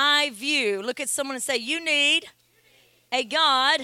eye 0.00 0.30
view. 0.32 0.82
Look 0.82 0.98
at 0.98 1.10
someone 1.10 1.36
and 1.36 1.42
say, 1.42 1.56
You 1.56 1.84
need 1.84 2.26
a 3.12 3.22
God 3.24 3.82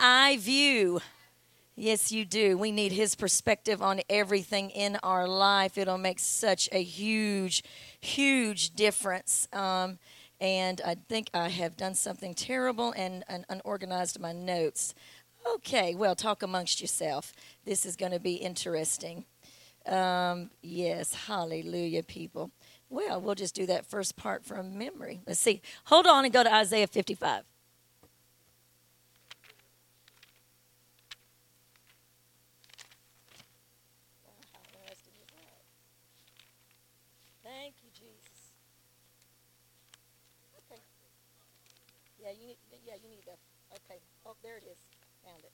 eye 0.00 0.38
view. 0.40 1.00
Yes, 1.78 2.10
you 2.10 2.24
do. 2.24 2.56
We 2.56 2.72
need 2.72 2.92
his 2.92 3.14
perspective 3.14 3.82
on 3.82 4.00
everything 4.08 4.70
in 4.70 4.96
our 5.02 5.28
life. 5.28 5.76
It'll 5.76 5.98
make 5.98 6.20
such 6.20 6.70
a 6.72 6.82
huge, 6.82 7.62
huge 8.00 8.70
difference. 8.70 9.46
Um, 9.52 9.98
and 10.40 10.80
I 10.80 10.96
think 11.08 11.28
I 11.34 11.48
have 11.48 11.76
done 11.76 11.94
something 11.94 12.34
terrible 12.34 12.94
and, 12.96 13.24
and 13.28 13.44
unorganized 13.50 14.18
my 14.18 14.32
notes. 14.32 14.94
Okay, 15.54 15.94
well, 15.94 16.14
talk 16.14 16.42
amongst 16.42 16.80
yourself. 16.80 17.34
This 17.66 17.84
is 17.84 17.94
going 17.94 18.12
to 18.12 18.20
be 18.20 18.36
interesting. 18.36 19.26
Um, 19.86 20.50
yes, 20.62 21.12
hallelujah, 21.12 22.02
people. 22.02 22.50
Well, 22.88 23.20
we'll 23.20 23.34
just 23.34 23.54
do 23.54 23.66
that 23.66 23.84
first 23.84 24.16
part 24.16 24.44
from 24.44 24.78
memory. 24.78 25.20
Let's 25.26 25.40
see. 25.40 25.60
Hold 25.86 26.06
on 26.06 26.24
and 26.24 26.32
go 26.32 26.42
to 26.42 26.54
Isaiah 26.54 26.86
55. 26.86 27.44
Yeah, 42.86 42.94
you 43.02 43.10
need 43.10 43.26
that. 43.26 43.38
Okay. 43.72 44.00
Oh, 44.24 44.34
there 44.42 44.56
it 44.58 44.64
is. 44.70 44.78
Found 45.24 45.42
it. 45.42 45.52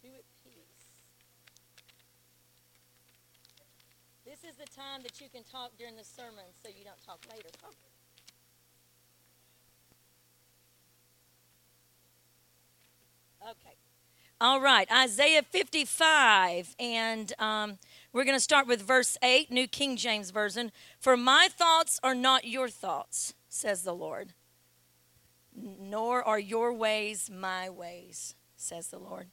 two 0.00 0.08
at 0.16 0.24
peace. 0.42 0.88
This 4.24 4.40
is 4.48 4.49
the 4.60 4.66
time 4.66 5.02
that 5.02 5.20
you 5.20 5.28
can 5.32 5.42
talk 5.42 5.72
during 5.78 5.96
the 5.96 6.04
sermon 6.04 6.44
so 6.62 6.68
you 6.68 6.84
don't 6.84 7.02
talk 7.04 7.24
later. 7.32 7.48
Oh. 7.64 7.70
Okay. 13.50 13.76
All 14.42 14.60
right, 14.60 14.90
Isaiah 14.92 15.42
55, 15.42 16.76
and 16.78 17.32
um, 17.38 17.78
we're 18.12 18.24
going 18.24 18.36
to 18.36 18.40
start 18.40 18.66
with 18.66 18.80
verse 18.80 19.18
8, 19.22 19.50
New 19.50 19.66
King 19.66 19.96
James 19.96 20.30
Version. 20.30 20.72
For 20.98 21.16
my 21.16 21.48
thoughts 21.50 22.00
are 22.02 22.14
not 22.14 22.46
your 22.46 22.68
thoughts, 22.68 23.34
says 23.48 23.82
the 23.82 23.94
Lord 23.94 24.34
nor 25.54 26.22
are 26.22 26.38
your 26.38 26.72
ways 26.72 27.30
my 27.30 27.68
ways, 27.68 28.34
says 28.56 28.88
the 28.88 28.98
Lord. 28.98 29.28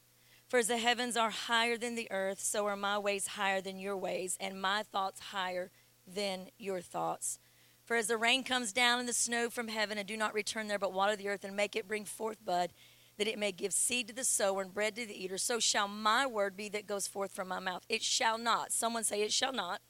For 0.47 0.59
as 0.59 0.67
the 0.67 0.77
heavens 0.77 1.17
are 1.17 1.29
higher 1.29 1.77
than 1.77 1.95
the 1.95 2.09
earth, 2.11 2.39
so 2.39 2.65
are 2.67 2.75
my 2.75 2.97
ways 2.97 3.27
higher 3.27 3.61
than 3.61 3.79
your 3.79 3.97
ways, 3.97 4.37
and 4.39 4.61
my 4.61 4.83
thoughts 4.83 5.19
higher 5.19 5.71
than 6.05 6.47
your 6.57 6.79
thoughts. 6.81 7.39
For 7.83 7.95
as 7.95 8.07
the 8.07 8.17
rain 8.17 8.43
comes 8.43 8.71
down 8.71 8.99
and 8.99 9.07
the 9.07 9.13
snow 9.13 9.49
from 9.49 9.67
heaven, 9.67 9.97
and 9.97 10.07
do 10.07 10.17
not 10.17 10.33
return 10.33 10.67
there, 10.67 10.79
but 10.79 10.93
water 10.93 11.15
the 11.15 11.27
earth 11.27 11.43
and 11.43 11.55
make 11.55 11.75
it 11.75 11.87
bring 11.87 12.05
forth 12.05 12.43
bud, 12.43 12.71
that 13.17 13.27
it 13.27 13.39
may 13.39 13.51
give 13.51 13.73
seed 13.73 14.07
to 14.07 14.13
the 14.13 14.23
sower 14.23 14.61
and 14.61 14.73
bread 14.73 14.95
to 14.95 15.05
the 15.05 15.23
eater, 15.23 15.37
so 15.37 15.59
shall 15.59 15.87
my 15.87 16.25
word 16.25 16.55
be 16.55 16.69
that 16.69 16.87
goes 16.87 17.07
forth 17.07 17.31
from 17.31 17.47
my 17.47 17.59
mouth. 17.59 17.83
It 17.89 18.01
shall 18.01 18.37
not. 18.37 18.71
Someone 18.71 19.03
say, 19.03 19.21
It 19.21 19.33
shall 19.33 19.53
not 19.53 19.81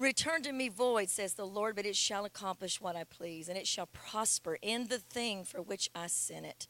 Return 0.00 0.42
to 0.42 0.52
me 0.52 0.68
void, 0.68 1.08
says 1.08 1.34
the 1.34 1.46
Lord, 1.46 1.76
but 1.76 1.86
it 1.86 1.94
shall 1.94 2.24
accomplish 2.24 2.80
what 2.80 2.96
I 2.96 3.04
please, 3.04 3.48
and 3.48 3.56
it 3.56 3.66
shall 3.66 3.86
prosper 3.86 4.58
in 4.60 4.88
the 4.88 4.98
thing 4.98 5.44
for 5.44 5.62
which 5.62 5.88
I 5.94 6.08
sent 6.08 6.46
it. 6.46 6.66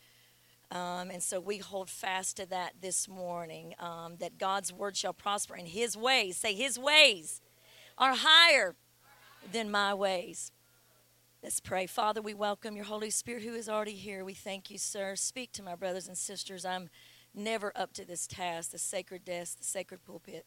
Um, 0.75 1.11
and 1.11 1.23
so 1.23 1.39
we 1.39 1.59
hold 1.59 1.89
fast 1.89 2.37
to 2.39 2.47
that 2.47 2.73
this 2.81 3.09
morning 3.09 3.77
um, 3.79 4.17
that 4.19 4.39
God's 4.39 4.73
word 4.73 4.97
shall 4.97 5.13
prosper 5.13 5.55
in 5.55 5.67
his 5.67 5.97
ways. 5.97 6.37
Say, 6.37 6.53
his 6.53 6.77
ways 6.77 7.41
are 7.97 8.15
higher 8.17 8.75
than 9.53 9.71
my 9.71 9.95
ways. 9.95 10.51
Let's 11.45 11.61
pray. 11.61 11.87
Father, 11.87 12.21
we 12.21 12.35
welcome 12.35 12.75
your 12.75 12.87
Holy 12.87 13.11
Spirit 13.11 13.45
who 13.45 13.55
is 13.55 13.69
already 13.69 13.95
here. 13.95 14.25
We 14.25 14.35
thank 14.35 14.69
you, 14.69 14.79
sir. 14.79 15.15
Speak 15.15 15.53
to 15.53 15.63
my 15.63 15.77
brothers 15.77 16.09
and 16.09 16.19
sisters. 16.19 16.65
I'm 16.65 16.91
never 17.33 17.71
up 17.77 17.93
to 17.93 18.05
this 18.05 18.27
task, 18.27 18.73
the 18.73 18.79
sacred 18.79 19.25
desk, 19.25 19.59
the 19.59 19.65
sacred 19.65 20.05
pulpit. 20.05 20.45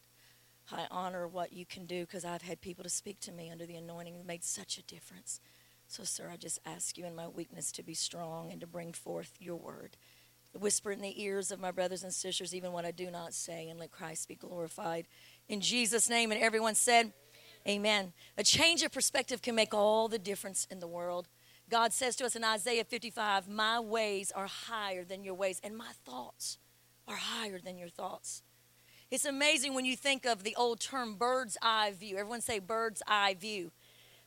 I 0.70 0.88
honor 0.90 1.26
what 1.26 1.54
you 1.54 1.64
can 1.64 1.86
do 1.86 2.02
because 2.02 2.26
I've 2.26 2.42
had 2.42 2.60
people 2.60 2.84
to 2.84 2.90
speak 2.90 3.18
to 3.20 3.32
me 3.32 3.50
under 3.50 3.64
the 3.64 3.76
anointing 3.76 4.18
that 4.18 4.26
made 4.26 4.44
such 4.44 4.76
a 4.76 4.82
difference. 4.82 5.40
So, 5.86 6.04
sir, 6.04 6.28
I 6.30 6.36
just 6.36 6.58
ask 6.66 6.98
you 6.98 7.06
in 7.06 7.16
my 7.16 7.28
weakness 7.28 7.72
to 7.72 7.82
be 7.82 7.94
strong 7.94 8.52
and 8.52 8.60
to 8.60 8.66
bring 8.66 8.92
forth 8.92 9.32
your 9.40 9.56
word. 9.56 9.96
Whisper 10.54 10.90
in 10.92 11.00
the 11.00 11.22
ears 11.22 11.50
of 11.50 11.60
my 11.60 11.70
brothers 11.70 12.02
and 12.02 12.12
sisters, 12.12 12.54
even 12.54 12.72
what 12.72 12.84
I 12.84 12.90
do 12.90 13.10
not 13.10 13.34
say, 13.34 13.68
and 13.68 13.78
let 13.78 13.90
Christ 13.90 14.28
be 14.28 14.34
glorified. 14.34 15.06
In 15.48 15.60
Jesus' 15.60 16.08
name, 16.08 16.32
and 16.32 16.40
everyone 16.40 16.74
said, 16.74 17.12
Amen. 17.66 18.12
A 18.36 18.42
change 18.42 18.82
of 18.82 18.92
perspective 18.92 19.42
can 19.42 19.54
make 19.54 19.74
all 19.74 20.08
the 20.08 20.18
difference 20.18 20.66
in 20.70 20.80
the 20.80 20.86
world. 20.86 21.28
God 21.68 21.92
says 21.92 22.16
to 22.16 22.24
us 22.24 22.34
in 22.34 22.44
Isaiah 22.44 22.84
55, 22.84 23.48
My 23.48 23.78
ways 23.78 24.32
are 24.32 24.46
higher 24.46 25.04
than 25.04 25.22
your 25.22 25.34
ways, 25.34 25.60
and 25.62 25.76
my 25.76 25.90
thoughts 26.04 26.58
are 27.06 27.16
higher 27.16 27.58
than 27.58 27.78
your 27.78 27.88
thoughts. 27.88 28.42
It's 29.10 29.24
amazing 29.24 29.74
when 29.74 29.84
you 29.84 29.96
think 29.96 30.26
of 30.26 30.44
the 30.44 30.54
old 30.56 30.80
term 30.80 31.16
bird's 31.16 31.56
eye 31.62 31.92
view. 31.98 32.16
Everyone 32.16 32.40
say 32.40 32.58
bird's 32.58 33.02
eye 33.06 33.36
view. 33.38 33.72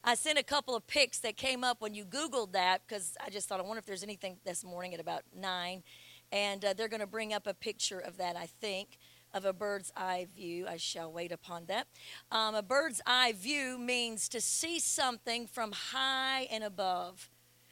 I 0.04 0.16
sent 0.16 0.40
a 0.40 0.44
couple 0.44 0.76
of 0.76 0.88
pics 0.88 1.20
that 1.20 1.38
came 1.38 1.64
up 1.64 1.80
when 1.80 1.94
you 1.94 2.04
Googled 2.06 2.54
that 2.54 2.82
because 2.88 3.16
I 3.24 3.30
just 3.30 3.48
thought, 3.48 3.60
I 3.60 3.64
wonder 3.64 3.78
if 3.78 3.86
there's 3.86 4.02
anything 4.02 4.38
this 4.44 4.64
morning 4.64 4.96
at 4.96 5.00
about 5.00 5.22
9. 5.36 5.84
And 6.32 6.64
uh, 6.64 6.74
they're 6.74 6.88
going 6.88 7.02
to 7.02 7.08
bring 7.08 7.34
up 7.34 7.48
a 7.48 7.54
picture 7.54 8.00
of 8.00 8.18
that, 8.18 8.36
I 8.36 8.46
think, 8.46 8.98
of 9.34 9.46
a 9.46 9.54
bird's 9.54 9.92
eye 9.96 10.28
view. 10.36 10.68
I 10.68 10.78
shall 10.78 11.12
wait 11.12 11.32
upon 11.32 11.66
that. 11.66 11.88
Um, 12.32 12.56
a 12.56 12.64
bird's 12.64 13.02
eye 13.06 13.34
view 13.38 13.78
means 13.78 14.30
to 14.30 14.42
see 14.42 14.80
something 14.80 15.48
from 15.48 15.72
high 15.72 16.48
and 16.52 16.64
above. 16.64 17.30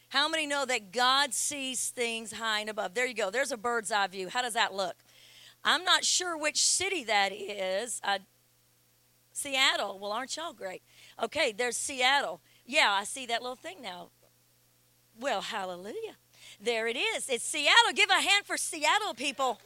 How 0.09 0.28
many 0.28 0.47
know 0.47 0.66
that 0.66 0.92
God 0.92 1.34
sees 1.34 1.90
things 1.90 2.34
high 2.34 2.62
and 2.62 2.70
above? 2.70 2.96
There 2.96 3.06
you 3.06 3.14
go. 3.14 3.30
There's 3.30 3.52
a 3.52 3.58
bird's 3.58 3.92
eye 3.92 4.08
view. 4.08 4.30
How 4.30 4.42
does 4.42 4.53
that 4.53 4.74
look? 4.74 4.96
I'm 5.64 5.84
not 5.84 6.03
sure 6.03 6.38
which 6.38 6.64
city 6.64 7.03
that 7.03 7.31
is. 7.31 8.02
Uh, 8.03 8.20
Seattle. 9.31 10.00
Well, 10.00 10.12
aren't 10.12 10.36
y'all 10.36 10.53
great? 10.53 10.81
Okay, 11.22 11.52
there's 11.52 11.78
Seattle. 11.78 12.41
Yeah, 12.66 12.91
I 12.91 13.03
see 13.03 13.26
that 13.28 13.41
little 13.41 13.56
thing 13.56 13.81
now. 13.81 14.09
Well, 15.20 15.41
hallelujah. 15.41 16.18
There 16.62 16.88
it 16.88 16.97
is. 16.97 17.30
It's 17.30 17.46
Seattle. 17.46 17.94
Give 17.96 18.09
a 18.09 18.22
hand 18.22 18.46
for 18.46 18.58
Seattle 18.58 19.14
people. 19.14 19.59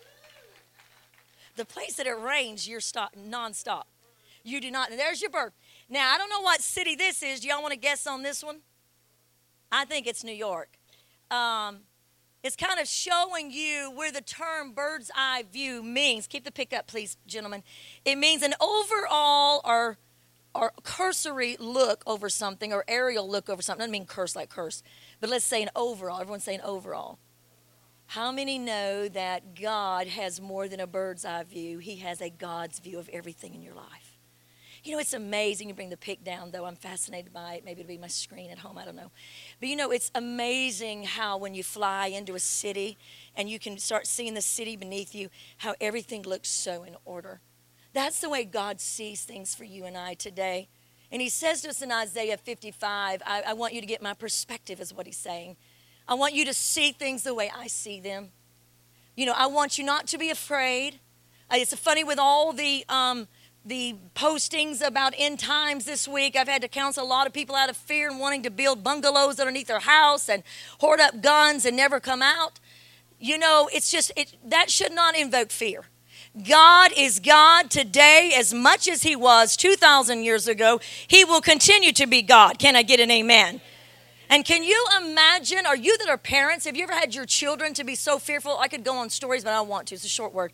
The 1.56 1.66
place 1.66 1.96
that 1.96 2.06
it 2.06 2.20
rains, 2.20 2.68
you're 2.68 2.80
stop, 2.80 3.16
nonstop. 3.16 3.84
You 4.44 4.62
do 4.62 4.70
not. 4.70 4.90
There's 4.90 5.22
your 5.22 5.32
bird. 5.32 5.54
Now, 5.90 6.14
I 6.14 6.18
don't 6.18 6.30
know 6.30 6.42
what 6.42 6.62
city 6.62 6.96
this 6.96 7.24
is. 7.24 7.40
Do 7.40 7.48
y'all 7.48 7.62
want 7.62 7.74
to 7.74 7.80
guess 7.80 8.06
on 8.06 8.22
this 8.24 8.44
one? 8.44 8.60
I 9.72 9.86
think 9.86 10.06
it's 10.06 10.24
New 10.24 10.34
York. 10.34 10.70
Um, 11.32 11.80
it's 12.44 12.56
kind 12.56 12.80
of 12.80 12.88
showing 12.88 13.52
you 13.52 13.92
where 13.96 14.12
the 14.12 14.22
term 14.22 14.74
bird's 14.74 15.10
eye 15.16 15.46
view 15.52 15.82
means. 15.82 16.28
Keep 16.28 16.44
the 16.44 16.52
pick 16.52 16.74
up, 16.74 16.88
please, 16.88 17.18
gentlemen. 17.26 17.64
It 18.06 18.18
means 18.18 18.44
an 18.44 18.54
overall 18.62 19.62
or 19.64 19.98
or 20.56 20.72
cursory 20.84 21.58
look 21.60 22.04
over 22.06 22.30
something 22.30 22.72
or 22.72 22.84
aerial 22.88 23.28
look 23.28 23.50
over 23.50 23.62
something. 23.62 23.82
I 23.82 23.86
don't 23.86 23.92
mean 23.92 24.06
curse 24.06 24.36
like 24.36 24.50
curse, 24.50 24.84
but 25.24 25.30
let's 25.30 25.46
say 25.46 25.64
an 25.64 25.70
overall. 25.74 26.20
Everyone's 26.20 26.44
saying 26.44 26.60
overall. 26.66 27.18
How 28.08 28.30
many 28.30 28.60
know 28.60 29.08
that 29.08 29.56
God 29.56 30.08
has 30.08 30.42
more 30.42 30.68
than 30.68 30.82
a 30.82 30.86
bird's 30.86 31.24
eye 31.24 31.44
view? 31.44 31.78
He 31.78 31.96
has 32.00 32.20
a 32.20 32.30
God's 32.30 32.80
view 32.80 33.00
of 33.00 33.08
everything 33.08 33.56
in 33.56 33.62
your 33.62 33.74
life. 33.74 34.18
You 34.84 34.92
know, 34.92 35.00
it's 35.00 35.14
amazing. 35.14 35.70
You 35.70 35.76
bring 35.76 35.92
the 35.92 35.96
pic 35.96 36.26
down, 36.26 36.52
though. 36.52 36.66
I'm 36.66 36.76
fascinated 36.76 37.32
by 37.32 37.54
it. 37.54 37.64
Maybe 37.64 37.80
it'll 37.80 37.88
be 37.88 37.98
my 37.98 38.08
screen 38.08 38.52
at 38.52 38.58
home. 38.58 38.78
I 38.78 38.84
don't 38.84 38.98
know. 38.98 39.12
But 39.62 39.70
you 39.70 39.78
know, 39.78 39.92
it's 39.92 40.12
amazing 40.14 41.04
how 41.04 41.38
when 41.38 41.56
you 41.56 41.64
fly 41.64 42.08
into 42.08 42.36
a 42.36 42.40
city 42.40 42.98
and 43.34 43.50
you 43.50 43.60
can 43.60 43.78
start 43.78 44.08
seeing 44.08 44.34
the 44.34 44.42
city 44.42 44.76
beneath 44.76 45.16
you, 45.16 45.30
how 45.60 45.74
everything 45.80 46.24
looks 46.24 46.50
so 46.50 46.84
in 46.84 46.98
order. 47.06 47.40
That's 47.94 48.20
the 48.20 48.30
way 48.30 48.44
God 48.44 48.82
sees 48.82 49.24
things 49.24 49.56
for 49.56 49.64
you 49.64 49.86
and 49.86 49.96
I 49.96 50.16
today. 50.16 50.68
And 51.14 51.22
he 51.22 51.30
says 51.30 51.62
to 51.62 51.70
us 51.70 51.84
in 51.84 51.92
Isaiah 51.92 52.38
55, 52.38 53.22
I, 53.24 53.44
I 53.50 53.54
want 53.54 53.76
you 53.76 53.82
to 53.82 53.86
get 53.86 54.02
my 54.02 54.16
perspective, 54.16 54.82
is 54.82 54.92
what 54.92 55.06
he's 55.06 55.16
saying. 55.16 55.58
I 56.08 56.16
want 56.16 56.34
you 56.34 56.44
to 56.44 56.56
see 56.56 56.92
things 56.92 57.22
the 57.22 57.36
way 57.36 57.52
I 57.56 57.68
see 57.68 58.00
them. 58.00 58.32
You 59.16 59.28
know, 59.28 59.36
I 59.38 59.46
want 59.46 59.78
you 59.78 59.84
not 59.84 60.08
to 60.08 60.18
be 60.18 60.32
afraid. 60.32 60.96
Uh, 61.52 61.58
it's 61.58 61.72
funny 61.76 62.04
with 62.04 62.18
all 62.18 62.52
the 62.52 62.84
um, 62.90 63.28
the 63.64 63.96
postings 64.16 64.86
about 64.86 65.14
end 65.16 65.38
times 65.38 65.86
this 65.86 66.08
week. 66.08 66.36
I've 66.36 66.48
had 66.48 66.64
to 66.64 66.68
counsel 66.68 67.06
a 67.06 67.08
lot 67.08 67.28
of 67.28 67.32
people 67.32 67.56
out 67.56 67.70
of 67.70 67.78
fear 67.78 68.10
and 68.10 68.20
wanting 68.20 68.42
to 68.42 68.50
build 68.50 68.84
bungalows 68.84 69.40
underneath 69.40 69.68
their 69.68 69.82
house 69.82 70.28
and 70.28 70.42
hoard 70.80 71.00
up 71.00 71.22
guns 71.22 71.64
and 71.64 71.78
never 71.78 72.00
come 72.00 72.24
out. 72.24 72.60
You 73.20 73.38
know, 73.38 73.70
it's 73.72 73.92
just, 73.92 74.12
it, 74.18 74.36
that 74.44 74.72
should 74.72 74.92
not 74.92 75.16
invoke 75.16 75.52
fear. 75.52 75.86
God 76.42 76.92
is 76.98 77.20
God 77.20 77.70
today 77.70 78.34
as 78.36 78.56
much 78.56 78.88
as 78.88 79.04
He 79.04 79.16
was 79.16 79.56
2,000 79.56 80.24
years 80.24 80.48
ago. 80.48 80.80
He 81.08 81.24
will 81.24 81.42
continue 81.42 81.92
to 81.94 82.08
be 82.08 82.24
God. 82.24 82.58
Can 82.58 82.76
I 82.76 82.82
get 82.82 83.00
an 83.00 83.12
amen? 83.12 83.62
And 84.30 84.44
can 84.44 84.64
you 84.64 84.84
imagine, 85.00 85.68
are 85.68 85.76
you 85.76 85.96
that 86.00 86.10
are 86.10 86.18
parents, 86.18 86.66
have 86.66 86.76
you 86.76 86.84
ever 86.84 86.94
had 86.94 87.14
your 87.14 87.26
children 87.26 87.76
to 87.76 87.84
be 87.84 87.94
so 87.94 88.18
fearful? 88.18 88.58
I 88.58 88.68
could 88.68 88.84
go 88.84 88.98
on 88.98 89.12
stories, 89.12 89.44
but 89.44 89.52
I 89.52 89.58
don't 89.58 89.68
want 89.68 89.90
to. 89.90 89.96
It's 89.96 90.06
a 90.06 90.10
short 90.10 90.34
word 90.34 90.52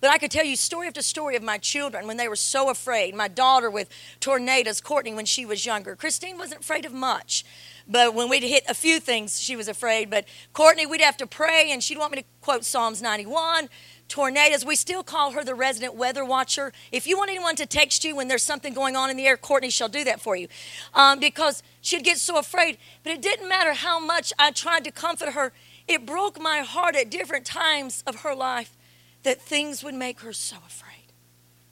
But 0.00 0.10
I 0.10 0.18
could 0.18 0.32
tell 0.32 0.44
you 0.44 0.56
story 0.56 0.88
after 0.88 1.00
story 1.00 1.36
of 1.36 1.44
my 1.44 1.58
children 1.58 2.08
when 2.08 2.16
they 2.16 2.26
were 2.26 2.34
so 2.34 2.68
afraid. 2.68 3.14
My 3.14 3.28
daughter 3.28 3.70
with 3.70 3.88
tornadoes, 4.18 4.80
Courtney 4.80 5.14
when 5.14 5.26
she 5.26 5.46
was 5.46 5.64
younger. 5.64 5.94
Christine 5.94 6.38
wasn't 6.38 6.62
afraid 6.62 6.84
of 6.84 6.92
much. 6.92 7.44
But 7.86 8.14
when 8.14 8.28
we'd 8.28 8.42
hit 8.42 8.64
a 8.68 8.74
few 8.74 8.98
things, 8.98 9.40
she 9.40 9.54
was 9.54 9.68
afraid. 9.68 10.10
But 10.10 10.24
Courtney, 10.52 10.86
we'd 10.86 11.00
have 11.00 11.16
to 11.18 11.26
pray, 11.26 11.70
and 11.70 11.84
she'd 11.84 11.98
want 11.98 12.12
me 12.12 12.22
to 12.22 12.28
quote 12.40 12.64
Psalms 12.64 13.00
91 13.00 13.68
tornadoes. 14.10 14.64
We 14.64 14.76
still 14.76 15.02
call 15.02 15.30
her 15.30 15.42
the 15.42 15.54
resident 15.54 15.94
weather 15.94 16.24
watcher. 16.24 16.72
If 16.92 17.06
you 17.06 17.16
want 17.16 17.30
anyone 17.30 17.56
to 17.56 17.64
text 17.64 18.04
you 18.04 18.14
when 18.14 18.28
there's 18.28 18.42
something 18.42 18.74
going 18.74 18.96
on 18.96 19.08
in 19.08 19.16
the 19.16 19.26
air, 19.26 19.38
Courtney 19.38 19.70
shall 19.70 19.88
do 19.88 20.04
that 20.04 20.20
for 20.20 20.36
you. 20.36 20.48
Um, 20.92 21.18
because 21.20 21.62
she'd 21.80 22.04
get 22.04 22.18
so 22.18 22.36
afraid. 22.36 22.76
But 23.02 23.12
it 23.12 23.22
didn't 23.22 23.48
matter 23.48 23.72
how 23.72 23.98
much 23.98 24.32
I 24.38 24.50
tried 24.50 24.84
to 24.84 24.90
comfort 24.90 25.30
her, 25.30 25.52
it 25.88 26.04
broke 26.04 26.38
my 26.40 26.58
heart 26.58 26.94
at 26.94 27.10
different 27.10 27.46
times 27.46 28.04
of 28.06 28.16
her 28.16 28.34
life 28.34 28.76
that 29.22 29.40
things 29.40 29.82
would 29.82 29.94
make 29.94 30.20
her 30.20 30.32
so 30.32 30.56
afraid. 30.66 31.12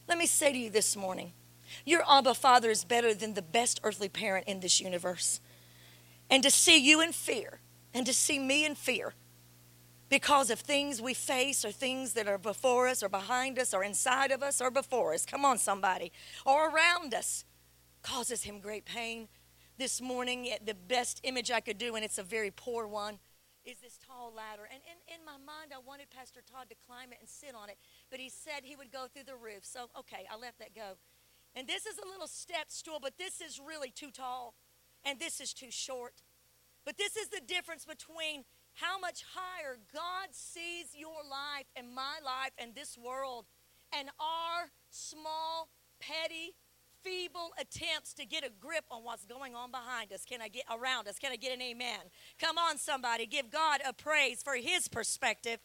Let 0.09 0.17
me 0.17 0.27
say 0.27 0.53
to 0.53 0.59
you 0.59 0.71
this 0.71 0.97
morning 0.97 1.33
your 1.85 2.03
Abba 2.09 2.35
Father 2.35 2.71
is 2.71 2.85
better 2.85 3.15
than 3.15 3.35
the 3.35 3.43
best 3.43 3.81
earthly 3.83 4.09
parent 4.09 4.47
in 4.47 4.61
this 4.61 4.81
universe. 4.81 5.41
And 6.31 6.43
to 6.43 6.51
see 6.51 6.77
you 6.79 7.01
in 7.01 7.13
fear 7.13 7.61
and 7.95 8.05
to 8.07 8.13
see 8.13 8.39
me 8.39 8.65
in 8.65 8.75
fear 8.75 9.15
because 10.09 10.51
of 10.51 10.61
things 10.61 11.03
we 11.03 11.15
face 11.15 11.65
or 11.65 11.71
things 11.71 12.15
that 12.15 12.27
are 12.27 12.39
before 12.39 12.89
us 12.89 13.03
or 13.03 13.09
behind 13.09 13.59
us 13.59 13.75
or 13.75 13.85
inside 13.85 14.31
of 14.31 14.43
us 14.43 14.61
or 14.61 14.71
before 14.71 15.13
us. 15.13 15.27
Come 15.27 15.45
on, 15.45 15.59
somebody. 15.59 16.13
Or 16.47 16.71
around 16.71 17.15
us 17.15 17.45
causes 18.03 18.45
him 18.45 18.61
great 18.61 18.85
pain. 18.85 19.29
This 19.77 20.01
morning, 20.01 20.49
the 20.65 20.75
best 20.75 21.21
image 21.23 21.51
I 21.51 21.61
could 21.61 21.79
do, 21.79 21.95
and 21.95 22.05
it's 22.05 22.19
a 22.19 22.23
very 22.23 22.51
poor 22.51 22.87
one, 22.89 23.19
is 23.65 23.79
this 23.79 23.99
tall 24.05 24.33
ladder. 24.35 24.69
And 24.73 24.81
in, 24.83 25.21
in 25.21 25.25
my 25.25 25.37
mind, 25.37 25.73
I 25.73 25.79
wanted 25.87 26.11
Pastor 26.11 26.41
Todd 26.41 26.69
to 26.71 26.77
climb 26.87 27.13
it 27.13 27.19
and 27.21 27.29
sit 27.29 27.55
on 27.55 27.69
it, 27.69 27.77
but 28.11 28.19
he 28.19 28.29
said 28.29 28.65
he 28.65 28.75
would 28.75 28.91
go 28.91 29.07
through 29.13 29.25
the 29.25 29.37
roof. 29.37 29.63
So, 29.63 29.87
okay, 29.99 30.27
I 30.31 30.37
let 30.37 30.59
that 30.59 30.75
go. 30.75 30.97
And 31.55 31.69
this 31.69 31.87
is 31.87 31.99
a 31.99 32.09
little 32.09 32.27
step 32.27 32.71
stool, 32.71 32.99
but 33.01 33.19
this 33.19 33.41
is 33.41 33.61
really 33.65 33.91
too 33.91 34.11
tall, 34.11 34.55
and 35.05 35.21
this 35.21 35.41
is 35.41 35.53
too 35.53 35.71
short. 35.71 36.23
But 36.85 36.97
this 36.97 37.17
is 37.17 37.29
the 37.29 37.41
difference 37.47 37.85
between 37.85 38.45
how 38.81 38.99
much 38.99 39.25
higher 39.35 39.77
God 39.93 40.29
sees 40.31 40.95
your 40.95 41.23
life 41.29 41.67
and 41.75 41.93
my 41.93 42.19
life 42.25 42.53
and 42.59 42.75
this 42.75 42.97
world 42.97 43.47
and 43.97 44.09
our 44.21 44.71
small, 44.91 45.69
petty, 46.01 46.55
feeble 47.03 47.51
attempts 47.59 48.15
to 48.15 48.25
get 48.25 48.45
a 48.45 48.51
grip 48.61 48.85
on 48.91 49.03
what's 49.03 49.25
going 49.25 49.55
on 49.55 49.71
behind 49.71 50.13
us. 50.13 50.25
Can 50.25 50.41
I 50.41 50.49
get 50.49 50.65
around 50.71 51.09
us? 51.09 51.19
Can 51.19 51.33
I 51.33 51.37
get 51.37 51.53
an 51.53 51.63
amen? 51.63 52.11
Come 52.41 52.57
on, 52.57 52.79
somebody. 52.79 53.27
Give 53.27 53.51
God 53.51 53.81
a 53.87 53.93
praise 53.93 54.43
for 54.43 54.55
his 54.55 54.87
perspective. 54.87 55.59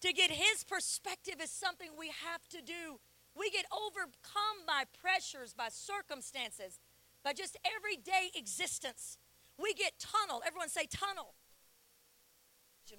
To 0.00 0.12
get 0.12 0.30
his 0.30 0.64
perspective 0.64 1.36
is 1.40 1.50
something 1.50 1.90
we 1.98 2.08
have 2.08 2.48
to 2.48 2.60
do. 2.62 2.98
We 3.38 3.50
get 3.50 3.64
overcome 3.70 4.66
by 4.66 4.84
pressures, 5.00 5.54
by 5.54 5.68
circumstances, 5.70 6.80
by 7.22 7.32
just 7.32 7.56
everyday 7.64 8.30
existence. 8.34 9.18
We 9.58 9.72
get 9.74 9.92
tunnel. 9.98 10.42
Everyone 10.46 10.68
say 10.68 10.86
tunnel 10.90 11.34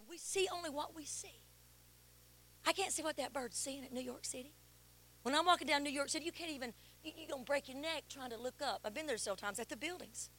we 0.09 0.17
see 0.17 0.47
only 0.53 0.69
what 0.69 0.95
we 0.95 1.05
see. 1.05 1.41
I 2.65 2.73
can't 2.73 2.91
see 2.91 3.03
what 3.03 3.17
that 3.17 3.33
bird's 3.33 3.57
seeing 3.57 3.83
at 3.83 3.93
New 3.93 4.01
York 4.01 4.25
City. 4.25 4.53
When 5.23 5.35
I'm 5.35 5.45
walking 5.45 5.67
down 5.67 5.83
New 5.83 5.89
York 5.89 6.09
City, 6.09 6.25
you 6.25 6.31
can't 6.31 6.51
even, 6.51 6.73
you, 7.03 7.11
you're 7.17 7.29
going 7.29 7.43
to 7.43 7.45
break 7.45 7.67
your 7.67 7.77
neck 7.77 8.03
trying 8.09 8.29
to 8.31 8.37
look 8.37 8.61
up. 8.61 8.81
I've 8.83 8.93
been 8.93 9.07
there 9.07 9.17
several 9.17 9.37
times 9.37 9.59
at 9.59 9.69
the 9.69 9.77
buildings. 9.77 10.29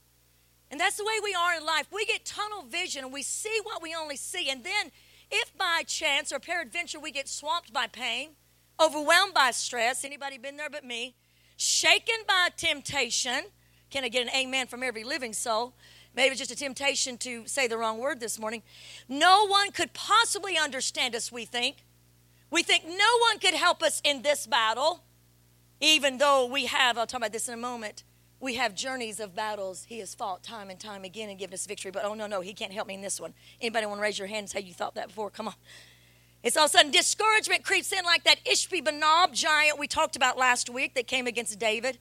And 0.71 0.79
that's 0.79 0.97
the 0.97 1.05
way 1.05 1.15
we 1.23 1.35
are 1.35 1.57
in 1.57 1.65
life. 1.65 1.87
We 1.93 2.05
get 2.05 2.25
tunnel 2.25 2.63
vision 2.63 3.05
and 3.05 3.13
we 3.13 3.23
see 3.23 3.59
what 3.63 3.83
we 3.83 3.95
only 3.95 4.17
see. 4.17 4.51
And 4.51 4.65
then, 4.65 4.91
if 5.31 5.57
by 5.57 5.83
chance 5.87 6.33
or 6.33 6.39
peradventure 6.39 7.01
we 7.01 7.11
get 7.11 7.29
swamped 7.29 7.73
by 7.73 7.87
pain, 7.87 8.31
overwhelmed 8.81 9.35
by 9.35 9.51
stress, 9.51 10.05
anybody 10.05 10.39
been 10.39 10.57
there 10.57 10.71
but 10.71 10.85
me, 10.85 11.15
shaken 11.57 12.17
by 12.27 12.49
temptation, 12.57 13.45
can 13.91 14.05
I 14.05 14.09
get 14.09 14.23
an 14.23 14.35
amen 14.35 14.67
from 14.67 14.83
every 14.83 15.05
living 15.05 15.33
soul? 15.33 15.75
Maybe 16.19 16.33
it's 16.33 16.41
just 16.41 16.51
a 16.51 16.57
temptation 16.57 17.17
to 17.19 17.47
say 17.47 17.69
the 17.69 17.79
wrong 17.79 17.99
word 17.99 18.19
this 18.19 18.41
morning. 18.41 18.65
No 19.09 19.47
one 19.47 19.71
could 19.71 19.93
possibly 19.93 20.59
understand 20.59 21.15
us, 21.15 21.31
we 21.31 21.45
think. 21.45 21.77
We 22.51 22.65
think 22.65 22.83
no 22.85 23.19
one 23.21 23.39
could 23.39 23.55
help 23.55 23.85
us 23.85 24.01
in 24.03 24.23
this 24.23 24.45
battle, 24.45 25.05
even 25.81 26.19
though 26.19 26.45
we 26.45 26.67
have, 26.67 26.99
I'll 26.99 27.07
talk 27.07 27.21
about 27.21 27.31
this 27.31 27.47
in 27.47 27.55
a 27.55 27.57
moment, 27.57 28.03
we 28.41 28.57
have 28.57 28.75
journeys 28.75 29.21
of 29.21 29.37
battles 29.37 29.85
he 29.85 30.01
has 30.01 30.13
fought 30.13 30.43
time 30.43 30.71
and 30.71 30.81
time 30.81 31.05
again 31.05 31.29
and 31.29 31.39
given 31.39 31.55
us 31.55 31.67
victory. 31.67 31.93
But 31.93 32.05
oh, 32.05 32.15
no, 32.15 32.27
no, 32.27 32.41
he 32.41 32.53
can't 32.53 32.73
help 32.73 32.89
me 32.89 32.95
in 32.95 33.01
this 33.01 33.21
one. 33.21 33.33
Anybody 33.61 33.87
want 33.87 33.99
to 33.99 34.03
raise 34.03 34.19
your 34.19 34.27
hand 34.27 34.41
and 34.41 34.51
say 34.51 34.59
you 34.59 34.75
thought 34.75 34.97
that 34.97 35.07
before? 35.07 35.31
Come 35.31 35.47
on. 35.47 35.55
It's 36.43 36.57
all 36.57 36.65
of 36.65 36.71
a 36.71 36.79
sudden 36.79 36.91
discouragement 36.91 37.63
creeps 37.63 37.93
in 37.93 38.05
like 38.05 38.25
that 38.25 38.45
Ishbi 38.45 38.85
Benob 38.85 39.35
giant 39.35 39.79
we 39.79 39.87
talked 39.87 40.17
about 40.17 40.37
last 40.37 40.69
week 40.69 40.95
that 40.95 41.07
came 41.07 41.29
against 41.29 41.61
David. 41.61 42.01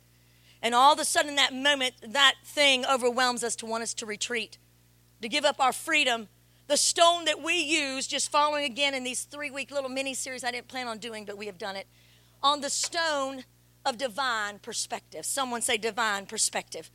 And 0.62 0.74
all 0.74 0.94
of 0.94 1.00
a 1.00 1.06
sudden, 1.06 1.36
that 1.36 1.54
moment, 1.54 1.94
that 2.01 2.36
thing 2.44 2.86
overwhelms 2.86 3.44
us 3.44 3.56
to 3.57 3.65
want 3.65 3.83
us 3.83 3.94
to 3.95 4.06
retreat, 4.06 4.57
to 5.21 5.30
give 5.30 5.45
up 5.45 5.59
our 5.59 5.74
freedom. 5.74 6.27
The 6.68 6.77
stone 6.77 7.25
that 7.25 7.42
we 7.42 7.56
use, 7.56 8.07
just 8.07 8.31
following 8.31 8.65
again 8.65 8.94
in 8.94 9.04
these 9.04 9.24
three 9.24 9.51
week 9.51 9.71
little 9.71 9.89
mini 9.89 10.13
series 10.13 10.44
I 10.44 10.51
didn't 10.51 10.68
plan 10.68 10.88
on 10.88 10.98
doing, 10.98 11.25
but 11.25 11.38
we 11.38 11.45
have 11.45 11.57
done 11.57 11.75
it, 11.75 11.88
on 12.42 12.62
the 12.62 12.69
stone 12.69 13.44
of 13.86 13.98
divine 13.98 14.59
perspective. 14.59 15.25
Someone 15.25 15.62
say 15.62 15.77
divine 15.77 16.25
perspective. 16.25 16.89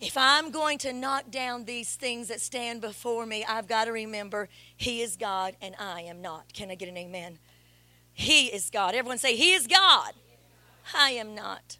If 0.00 0.16
I'm 0.16 0.52
going 0.52 0.78
to 0.78 0.92
knock 0.92 1.30
down 1.30 1.64
these 1.64 1.96
things 1.96 2.28
that 2.28 2.40
stand 2.40 2.80
before 2.80 3.26
me, 3.26 3.44
I've 3.44 3.66
got 3.66 3.86
to 3.86 3.92
remember 3.92 4.48
He 4.76 5.02
is 5.02 5.16
God 5.16 5.56
and 5.60 5.74
I 5.78 6.02
am 6.02 6.22
not. 6.22 6.52
Can 6.54 6.70
I 6.70 6.76
get 6.76 6.88
an 6.88 6.96
amen? 6.96 7.38
He 8.12 8.46
is 8.46 8.70
God. 8.70 8.94
Everyone 8.94 9.18
say, 9.18 9.36
He 9.36 9.52
is 9.52 9.66
God. 9.66 10.12
I 10.94 11.10
am 11.10 11.34
not 11.34 11.78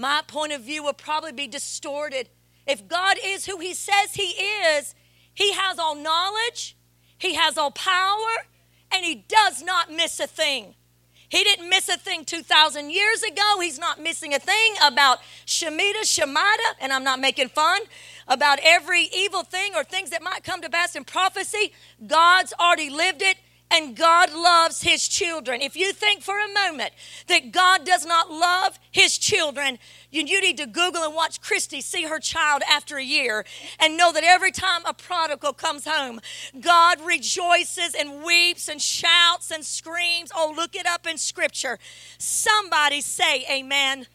my 0.00 0.22
point 0.26 0.52
of 0.52 0.62
view 0.62 0.82
will 0.82 0.94
probably 0.94 1.32
be 1.32 1.46
distorted. 1.46 2.30
If 2.66 2.88
God 2.88 3.18
is 3.22 3.44
who 3.46 3.58
He 3.58 3.74
says 3.74 4.14
He 4.14 4.32
is, 4.32 4.94
He 5.34 5.52
has 5.52 5.78
all 5.78 5.94
knowledge, 5.94 6.76
He 7.18 7.34
has 7.34 7.58
all 7.58 7.70
power, 7.70 8.46
and 8.90 9.04
He 9.04 9.26
does 9.28 9.62
not 9.62 9.92
miss 9.92 10.18
a 10.18 10.26
thing. 10.26 10.74
He 11.28 11.44
didn't 11.44 11.68
miss 11.68 11.88
a 11.88 11.96
thing 11.96 12.24
2,000 12.24 12.90
years 12.90 13.22
ago. 13.22 13.60
He's 13.60 13.78
not 13.78 14.02
missing 14.02 14.34
a 14.34 14.40
thing 14.40 14.74
about 14.82 15.18
Shemitah, 15.46 16.02
Shemida, 16.02 16.74
and 16.80 16.92
I'm 16.92 17.04
not 17.04 17.20
making 17.20 17.50
fun, 17.50 17.82
about 18.26 18.58
every 18.64 19.08
evil 19.14 19.44
thing 19.44 19.72
or 19.76 19.84
things 19.84 20.10
that 20.10 20.22
might 20.22 20.42
come 20.42 20.60
to 20.62 20.70
pass 20.70 20.96
in 20.96 21.04
prophecy. 21.04 21.72
God's 22.04 22.52
already 22.58 22.90
lived 22.90 23.22
it 23.22 23.36
and 23.70 23.96
God 23.96 24.32
loves 24.32 24.82
his 24.82 25.06
children. 25.06 25.60
If 25.60 25.76
you 25.76 25.92
think 25.92 26.22
for 26.22 26.38
a 26.38 26.52
moment 26.52 26.92
that 27.28 27.52
God 27.52 27.84
does 27.84 28.04
not 28.04 28.30
love 28.30 28.78
his 28.90 29.16
children, 29.16 29.78
you, 30.10 30.24
you 30.24 30.40
need 30.40 30.56
to 30.58 30.66
Google 30.66 31.02
and 31.02 31.14
watch 31.14 31.40
Christy 31.40 31.80
see 31.80 32.04
her 32.04 32.18
child 32.18 32.62
after 32.68 32.96
a 32.96 33.04
year 33.04 33.44
and 33.78 33.96
know 33.96 34.12
that 34.12 34.24
every 34.24 34.50
time 34.50 34.82
a 34.84 34.94
prodigal 34.94 35.52
comes 35.52 35.86
home, 35.86 36.20
God 36.60 37.00
rejoices 37.00 37.94
and 37.94 38.24
weeps 38.24 38.68
and 38.68 38.82
shouts 38.82 39.50
and 39.50 39.64
screams. 39.64 40.30
Oh, 40.34 40.52
look 40.54 40.74
it 40.74 40.86
up 40.86 41.06
in 41.06 41.16
scripture. 41.16 41.78
Somebody 42.18 43.00
say 43.00 43.44
amen. 43.50 44.06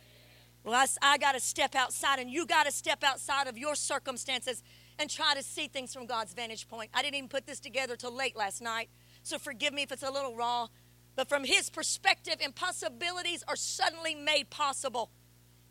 Well, 0.64 0.74
I, 0.74 1.14
I 1.14 1.18
got 1.20 1.34
to 1.34 1.40
step 1.40 1.76
outside, 1.76 2.18
and 2.18 2.30
you 2.30 2.46
got 2.48 2.66
to 2.66 2.72
step 2.72 3.04
outside 3.04 3.46
of 3.46 3.56
your 3.56 3.76
circumstances 3.76 4.64
and 4.98 5.10
try 5.10 5.36
to 5.36 5.44
see 5.44 5.68
things 5.68 5.94
from 5.94 6.08
God's 6.08 6.34
vantage 6.34 6.68
point. 6.68 6.90
I 6.94 7.04
didn't 7.04 7.16
even 7.16 7.30
put 7.30 7.46
this 7.46 7.60
together 7.60 7.96
till 7.96 8.12
late 8.12 8.36
last 8.36 8.62
night. 8.62 8.90
So 9.26 9.40
forgive 9.40 9.74
me 9.74 9.82
if 9.82 9.92
it's 9.92 10.04
a 10.04 10.12
little 10.12 10.36
raw. 10.36 10.68
But 11.16 11.28
from 11.28 11.46
his 11.46 11.72
perspective, 11.72 12.36
impossibilities 12.40 13.44
are 13.48 13.56
suddenly 13.56 14.14
made 14.14 14.52
possible. 14.52 15.10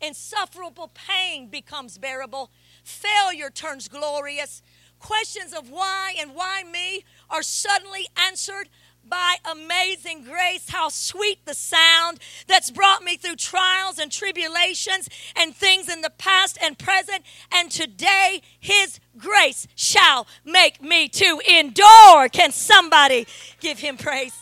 Insufferable 0.01 0.91
pain 0.93 1.47
becomes 1.47 1.97
bearable. 1.97 2.51
Failure 2.83 3.49
turns 3.49 3.87
glorious. 3.87 4.61
Questions 4.99 5.53
of 5.53 5.69
why 5.69 6.15
and 6.19 6.35
why 6.35 6.63
me 6.69 7.05
are 7.29 7.41
suddenly 7.41 8.07
answered 8.17 8.67
by 9.09 9.35
amazing 9.49 10.23
grace. 10.23 10.69
How 10.69 10.89
sweet 10.89 11.45
the 11.45 11.53
sound 11.53 12.19
that's 12.47 12.71
brought 12.71 13.03
me 13.03 13.17
through 13.17 13.35
trials 13.35 13.99
and 13.99 14.11
tribulations 14.11 15.09
and 15.35 15.55
things 15.55 15.89
in 15.89 16.01
the 16.01 16.09
past 16.09 16.57
and 16.61 16.77
present. 16.77 17.23
And 17.51 17.71
today, 17.71 18.41
His 18.59 18.99
grace 19.17 19.67
shall 19.75 20.27
make 20.43 20.81
me 20.81 21.07
to 21.09 21.41
endure. 21.47 22.29
Can 22.29 22.51
somebody 22.51 23.27
give 23.59 23.79
Him 23.79 23.97
praise? 23.97 24.33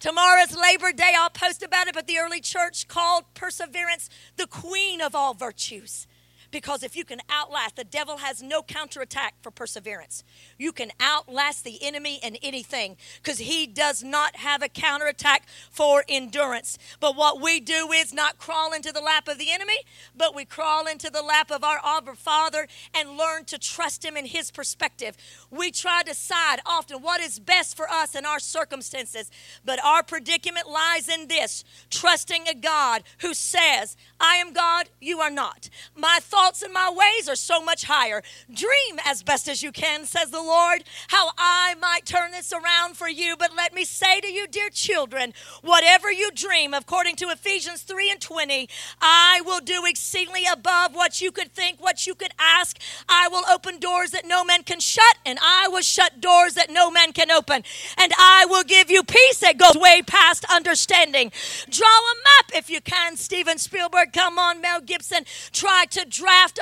Tomorrow's 0.00 0.56
Labor 0.56 0.92
Day. 0.92 1.12
I'll 1.16 1.28
post 1.28 1.62
about 1.62 1.86
it, 1.86 1.94
but 1.94 2.06
the 2.06 2.18
early 2.18 2.40
church 2.40 2.88
called 2.88 3.24
perseverance 3.34 4.08
the 4.36 4.46
queen 4.46 5.00
of 5.00 5.14
all 5.14 5.34
virtues. 5.34 6.06
Because 6.50 6.82
if 6.82 6.96
you 6.96 7.04
can 7.04 7.20
outlast, 7.30 7.76
the 7.76 7.84
devil 7.84 8.18
has 8.18 8.42
no 8.42 8.62
counterattack 8.62 9.34
for 9.40 9.50
perseverance. 9.50 10.24
You 10.58 10.72
can 10.72 10.90
outlast 11.00 11.64
the 11.64 11.78
enemy 11.82 12.18
in 12.22 12.36
anything 12.42 12.96
because 13.22 13.38
he 13.38 13.66
does 13.66 14.02
not 14.02 14.36
have 14.36 14.62
a 14.62 14.68
counterattack 14.68 15.46
for 15.70 16.04
endurance. 16.08 16.76
But 16.98 17.14
what 17.14 17.40
we 17.40 17.60
do 17.60 17.92
is 17.92 18.12
not 18.12 18.38
crawl 18.38 18.72
into 18.72 18.92
the 18.92 19.00
lap 19.00 19.28
of 19.28 19.38
the 19.38 19.52
enemy, 19.52 19.78
but 20.16 20.34
we 20.34 20.44
crawl 20.44 20.86
into 20.88 21.08
the 21.08 21.22
lap 21.22 21.52
of 21.52 21.62
our 21.62 21.80
Abba 21.84 22.14
Father 22.16 22.66
and 22.94 23.16
learn 23.16 23.44
to 23.44 23.58
trust 23.58 24.04
him 24.04 24.16
in 24.16 24.26
his 24.26 24.50
perspective. 24.50 25.16
We 25.50 25.70
try 25.70 26.02
to 26.02 26.10
decide 26.10 26.58
often 26.66 26.98
what 26.98 27.20
is 27.20 27.38
best 27.38 27.76
for 27.76 27.88
us 27.88 28.16
in 28.16 28.26
our 28.26 28.40
circumstances, 28.40 29.30
but 29.64 29.82
our 29.84 30.02
predicament 30.02 30.68
lies 30.68 31.08
in 31.08 31.28
this 31.28 31.64
trusting 31.90 32.48
a 32.48 32.54
God 32.54 33.04
who 33.20 33.34
says, 33.34 33.96
I 34.18 34.36
am 34.36 34.52
God, 34.52 34.88
you 35.00 35.20
are 35.20 35.30
not. 35.30 35.68
My 35.94 36.18
thoughts 36.20 36.39
and 36.40 36.72
my 36.72 36.90
ways 36.90 37.28
are 37.28 37.36
so 37.36 37.60
much 37.60 37.84
higher. 37.84 38.22
Dream 38.52 38.98
as 39.04 39.22
best 39.22 39.46
as 39.48 39.62
you 39.62 39.72
can, 39.72 40.06
says 40.06 40.30
the 40.30 40.40
Lord, 40.40 40.84
how 41.08 41.30
I 41.36 41.74
might 41.80 42.06
turn 42.06 42.30
this 42.32 42.52
around 42.52 42.96
for 42.96 43.08
you. 43.08 43.36
But 43.38 43.54
let 43.54 43.74
me 43.74 43.84
say 43.84 44.20
to 44.20 44.26
you, 44.26 44.46
dear 44.48 44.70
children, 44.70 45.34
whatever 45.62 46.10
you 46.10 46.30
dream, 46.32 46.72
according 46.72 47.16
to 47.16 47.26
Ephesians 47.26 47.82
3 47.82 48.10
and 48.10 48.20
20, 48.20 48.68
I 49.00 49.42
will 49.44 49.60
do 49.60 49.84
exceedingly 49.86 50.44
above 50.50 50.94
what 50.94 51.20
you 51.20 51.30
could 51.30 51.52
think, 51.52 51.80
what 51.80 52.06
you 52.06 52.14
could 52.14 52.32
ask. 52.38 52.78
I 53.08 53.28
will 53.28 53.44
open 53.50 53.78
doors 53.78 54.10
that 54.12 54.26
no 54.26 54.42
man 54.42 54.62
can 54.62 54.80
shut, 54.80 55.18
and 55.26 55.38
I 55.42 55.68
will 55.68 55.82
shut 55.82 56.20
doors 56.20 56.54
that 56.54 56.70
no 56.70 56.90
man 56.90 57.12
can 57.12 57.30
open. 57.30 57.62
And 57.98 58.12
I 58.18 58.46
will 58.48 58.64
give 58.64 58.90
you 58.90 59.02
peace 59.02 59.38
that 59.40 59.58
goes 59.58 59.76
way 59.76 60.02
past 60.06 60.44
understanding. 60.50 61.32
Draw 61.68 61.86
a 61.86 62.14
map 62.24 62.50
if 62.54 62.70
you 62.70 62.80
can, 62.80 63.16
Steven 63.16 63.58
Spielberg. 63.58 64.12
Come 64.12 64.38
on, 64.38 64.60
Mel 64.60 64.80
Gibson. 64.80 65.24
Try 65.52 65.84
to 65.90 66.06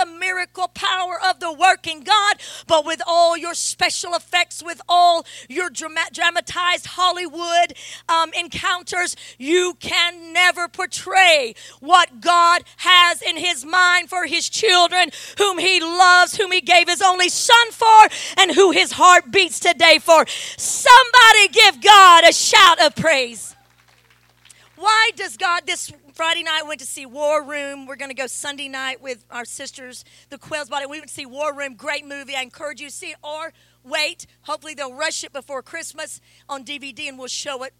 a 0.00 0.06
miracle 0.06 0.68
power 0.68 1.18
of 1.28 1.40
the 1.40 1.52
working 1.52 2.00
God, 2.02 2.36
but 2.66 2.84
with 2.84 3.00
all 3.06 3.36
your 3.36 3.54
special 3.54 4.14
effects, 4.14 4.62
with 4.62 4.80
all 4.88 5.26
your 5.48 5.70
dramatized 5.70 6.86
Hollywood 6.86 7.74
um, 8.08 8.32
encounters, 8.32 9.16
you 9.38 9.76
can 9.80 10.32
never 10.32 10.68
portray 10.68 11.54
what 11.80 12.20
God 12.20 12.62
has 12.78 13.22
in 13.22 13.36
His 13.36 13.64
mind 13.64 14.08
for 14.08 14.26
His 14.26 14.48
children, 14.48 15.10
whom 15.36 15.58
He 15.58 15.80
loves, 15.80 16.36
whom 16.36 16.52
He 16.52 16.60
gave 16.60 16.88
His 16.88 17.02
only 17.02 17.28
Son 17.28 17.70
for, 17.72 18.08
and 18.38 18.52
who 18.52 18.70
His 18.70 18.92
heart 18.92 19.30
beats 19.30 19.60
today 19.60 19.98
for. 19.98 20.24
Somebody 20.56 21.48
give 21.52 21.82
God 21.82 22.24
a 22.28 22.32
shout 22.32 22.80
of 22.84 22.94
praise. 22.96 23.54
Why 24.78 25.10
does 25.16 25.36
God, 25.36 25.62
this 25.66 25.92
Friday 26.14 26.44
night, 26.44 26.62
went 26.64 26.78
to 26.78 26.86
see 26.86 27.04
War 27.04 27.42
Room. 27.42 27.84
We're 27.84 27.96
going 27.96 28.10
to 28.10 28.14
go 28.14 28.28
Sunday 28.28 28.68
night 28.68 29.02
with 29.02 29.24
our 29.28 29.44
sisters, 29.44 30.04
the 30.30 30.38
Quails 30.38 30.68
Body. 30.68 30.86
We 30.86 31.00
went 31.00 31.08
to 31.08 31.14
see 31.14 31.26
War 31.26 31.52
Room. 31.52 31.74
Great 31.74 32.06
movie. 32.06 32.36
I 32.36 32.42
encourage 32.42 32.80
you 32.80 32.86
to 32.86 32.94
see 32.94 33.10
it 33.10 33.16
or 33.24 33.52
wait. 33.82 34.28
Hopefully, 34.42 34.74
they'll 34.74 34.94
rush 34.94 35.24
it 35.24 35.32
before 35.32 35.62
Christmas 35.62 36.20
on 36.48 36.64
DVD 36.64 37.08
and 37.08 37.18
we'll 37.18 37.26
show 37.26 37.64
it 37.64 37.74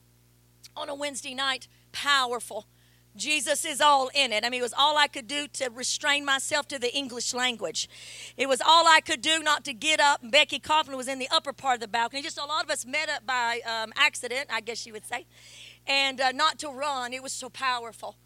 on 0.76 0.88
a 0.88 0.94
Wednesday 0.94 1.34
night. 1.34 1.68
Powerful. 1.92 2.66
Jesus 3.14 3.64
is 3.64 3.80
all 3.80 4.10
in 4.12 4.32
it. 4.32 4.44
I 4.44 4.50
mean, 4.50 4.58
it 4.58 4.64
was 4.64 4.74
all 4.76 4.96
I 4.96 5.06
could 5.06 5.28
do 5.28 5.46
to 5.54 5.70
restrain 5.70 6.24
myself 6.24 6.66
to 6.68 6.80
the 6.80 6.92
English 6.96 7.32
language. 7.32 7.88
It 8.36 8.48
was 8.48 8.60
all 8.60 8.88
I 8.88 9.00
could 9.00 9.20
do 9.20 9.40
not 9.40 9.64
to 9.66 9.72
get 9.72 10.00
up. 10.00 10.20
Becky 10.24 10.58
Kaufman 10.58 10.96
was 10.96 11.06
in 11.06 11.20
the 11.20 11.28
upper 11.30 11.52
part 11.52 11.74
of 11.74 11.80
the 11.80 11.88
balcony. 11.88 12.22
Just 12.22 12.38
a 12.38 12.44
lot 12.44 12.64
of 12.64 12.70
us 12.70 12.84
met 12.84 13.08
up 13.08 13.24
by 13.24 13.60
um, 13.66 13.92
accident, 13.96 14.48
I 14.52 14.60
guess 14.60 14.84
you 14.84 14.92
would 14.92 15.06
say 15.06 15.26
and 15.88 16.20
uh, 16.20 16.30
not 16.32 16.58
to 16.60 16.68
run. 16.68 17.12
It 17.12 17.22
was 17.22 17.32
so 17.32 17.48
powerful, 17.48 18.16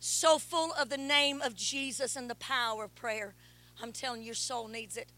so 0.00 0.38
full 0.38 0.72
of 0.72 0.88
the 0.88 0.96
name 0.96 1.40
of 1.42 1.54
Jesus 1.54 2.16
and 2.16 2.28
the 2.28 2.34
power 2.34 2.84
of 2.84 2.94
prayer. 2.94 3.34
I'm 3.82 3.92
telling 3.92 4.22
you, 4.22 4.26
your 4.26 4.34
soul 4.34 4.66
needs 4.66 4.96
it. 4.96 5.12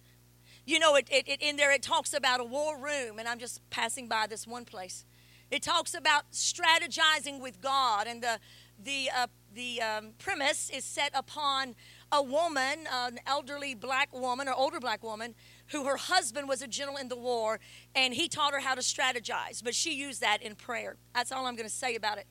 You 0.67 0.79
know, 0.79 0.97
it, 0.97 1.09
it, 1.11 1.27
it, 1.29 1.41
in 1.41 1.57
there 1.57 1.73
it 1.73 1.83
talks 1.83 2.13
about 2.13 2.41
a 2.41 2.45
war 2.45 2.77
room, 2.77 3.19
and 3.19 3.27
I'm 3.27 3.39
just 3.39 3.61
passing 3.71 4.09
by 4.09 4.27
this 4.27 4.47
one 4.47 4.65
place. 4.65 5.05
It 5.51 5.63
talks 5.63 5.95
about 5.95 6.31
strategizing 6.33 7.41
with 7.41 7.61
God, 7.61 8.07
and 8.07 8.23
the 8.23 8.39
the 8.83 9.11
uh, 9.15 9.27
the 9.55 9.83
um, 9.83 10.13
premise 10.19 10.71
is 10.71 10.85
set 10.85 11.11
upon 11.15 11.75
a 12.11 12.23
woman, 12.23 12.87
an 12.91 13.19
elderly 13.27 13.75
black 13.75 14.15
woman 14.15 14.49
or 14.49 14.55
older 14.55 14.81
black 14.81 15.03
woman, 15.03 15.35
who 15.73 15.85
her 15.85 15.97
husband 15.97 16.49
was 16.49 16.63
a 16.63 16.69
general 16.69 16.97
in 16.99 17.09
the 17.09 17.17
war, 17.17 17.59
and 17.95 18.15
he 18.15 18.29
taught 18.29 18.53
her 18.53 18.61
how 18.61 18.75
to 18.75 18.83
strategize. 18.83 19.63
But 19.65 19.75
she 19.75 19.95
used 19.95 20.21
that 20.21 20.43
in 20.43 20.55
prayer. 20.55 20.97
That's 21.15 21.33
all 21.33 21.47
I'm 21.47 21.57
going 21.57 21.69
to 21.69 21.75
say 21.75 21.97
about 21.97 22.19
it. 22.19 22.27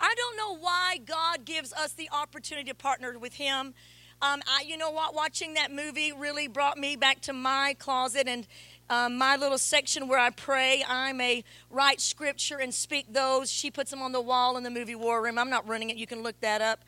I 0.00 0.14
don't 0.16 0.36
know 0.36 0.56
why 0.58 0.98
God 1.04 1.44
gives 1.44 1.72
us 1.72 1.92
the 1.92 2.08
opportunity 2.12 2.68
to 2.70 2.74
partner 2.74 3.18
with 3.18 3.34
Him. 3.34 3.74
Um, 4.20 4.40
I, 4.46 4.62
you 4.64 4.76
know 4.76 4.90
what? 4.90 5.14
Watching 5.14 5.54
that 5.54 5.72
movie 5.72 6.12
really 6.12 6.46
brought 6.46 6.78
me 6.78 6.94
back 6.94 7.20
to 7.22 7.32
my 7.32 7.74
closet 7.78 8.28
and 8.28 8.46
um, 8.88 9.18
my 9.18 9.36
little 9.36 9.58
section 9.58 10.06
where 10.06 10.18
I 10.18 10.30
pray. 10.30 10.84
I 10.86 11.12
may 11.12 11.44
write 11.70 12.00
scripture 12.00 12.58
and 12.58 12.72
speak 12.72 13.12
those. 13.12 13.50
She 13.50 13.70
puts 13.70 13.90
them 13.90 14.02
on 14.02 14.12
the 14.12 14.20
wall 14.20 14.56
in 14.56 14.62
the 14.62 14.70
movie 14.70 14.94
War 14.94 15.22
Room. 15.22 15.38
I'm 15.38 15.50
not 15.50 15.66
running 15.66 15.90
it. 15.90 15.96
You 15.96 16.06
can 16.06 16.22
look 16.22 16.38
that 16.40 16.60
up. 16.60 16.84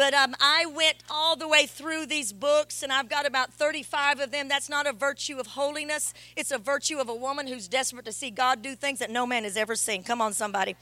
But 0.00 0.14
um, 0.14 0.34
I 0.40 0.64
went 0.64 0.96
all 1.10 1.36
the 1.36 1.46
way 1.46 1.66
through 1.66 2.06
these 2.06 2.32
books, 2.32 2.82
and 2.82 2.90
I've 2.90 3.10
got 3.10 3.26
about 3.26 3.52
35 3.52 4.20
of 4.20 4.30
them. 4.30 4.48
That's 4.48 4.70
not 4.70 4.86
a 4.86 4.94
virtue 4.94 5.38
of 5.38 5.48
holiness, 5.48 6.14
it's 6.38 6.50
a 6.50 6.56
virtue 6.56 6.96
of 6.96 7.10
a 7.10 7.14
woman 7.14 7.46
who's 7.46 7.68
desperate 7.68 8.06
to 8.06 8.12
see 8.12 8.30
God 8.30 8.62
do 8.62 8.74
things 8.74 8.98
that 9.00 9.10
no 9.10 9.26
man 9.26 9.44
has 9.44 9.58
ever 9.58 9.76
seen. 9.76 10.02
Come 10.02 10.22
on, 10.22 10.32
somebody. 10.32 10.74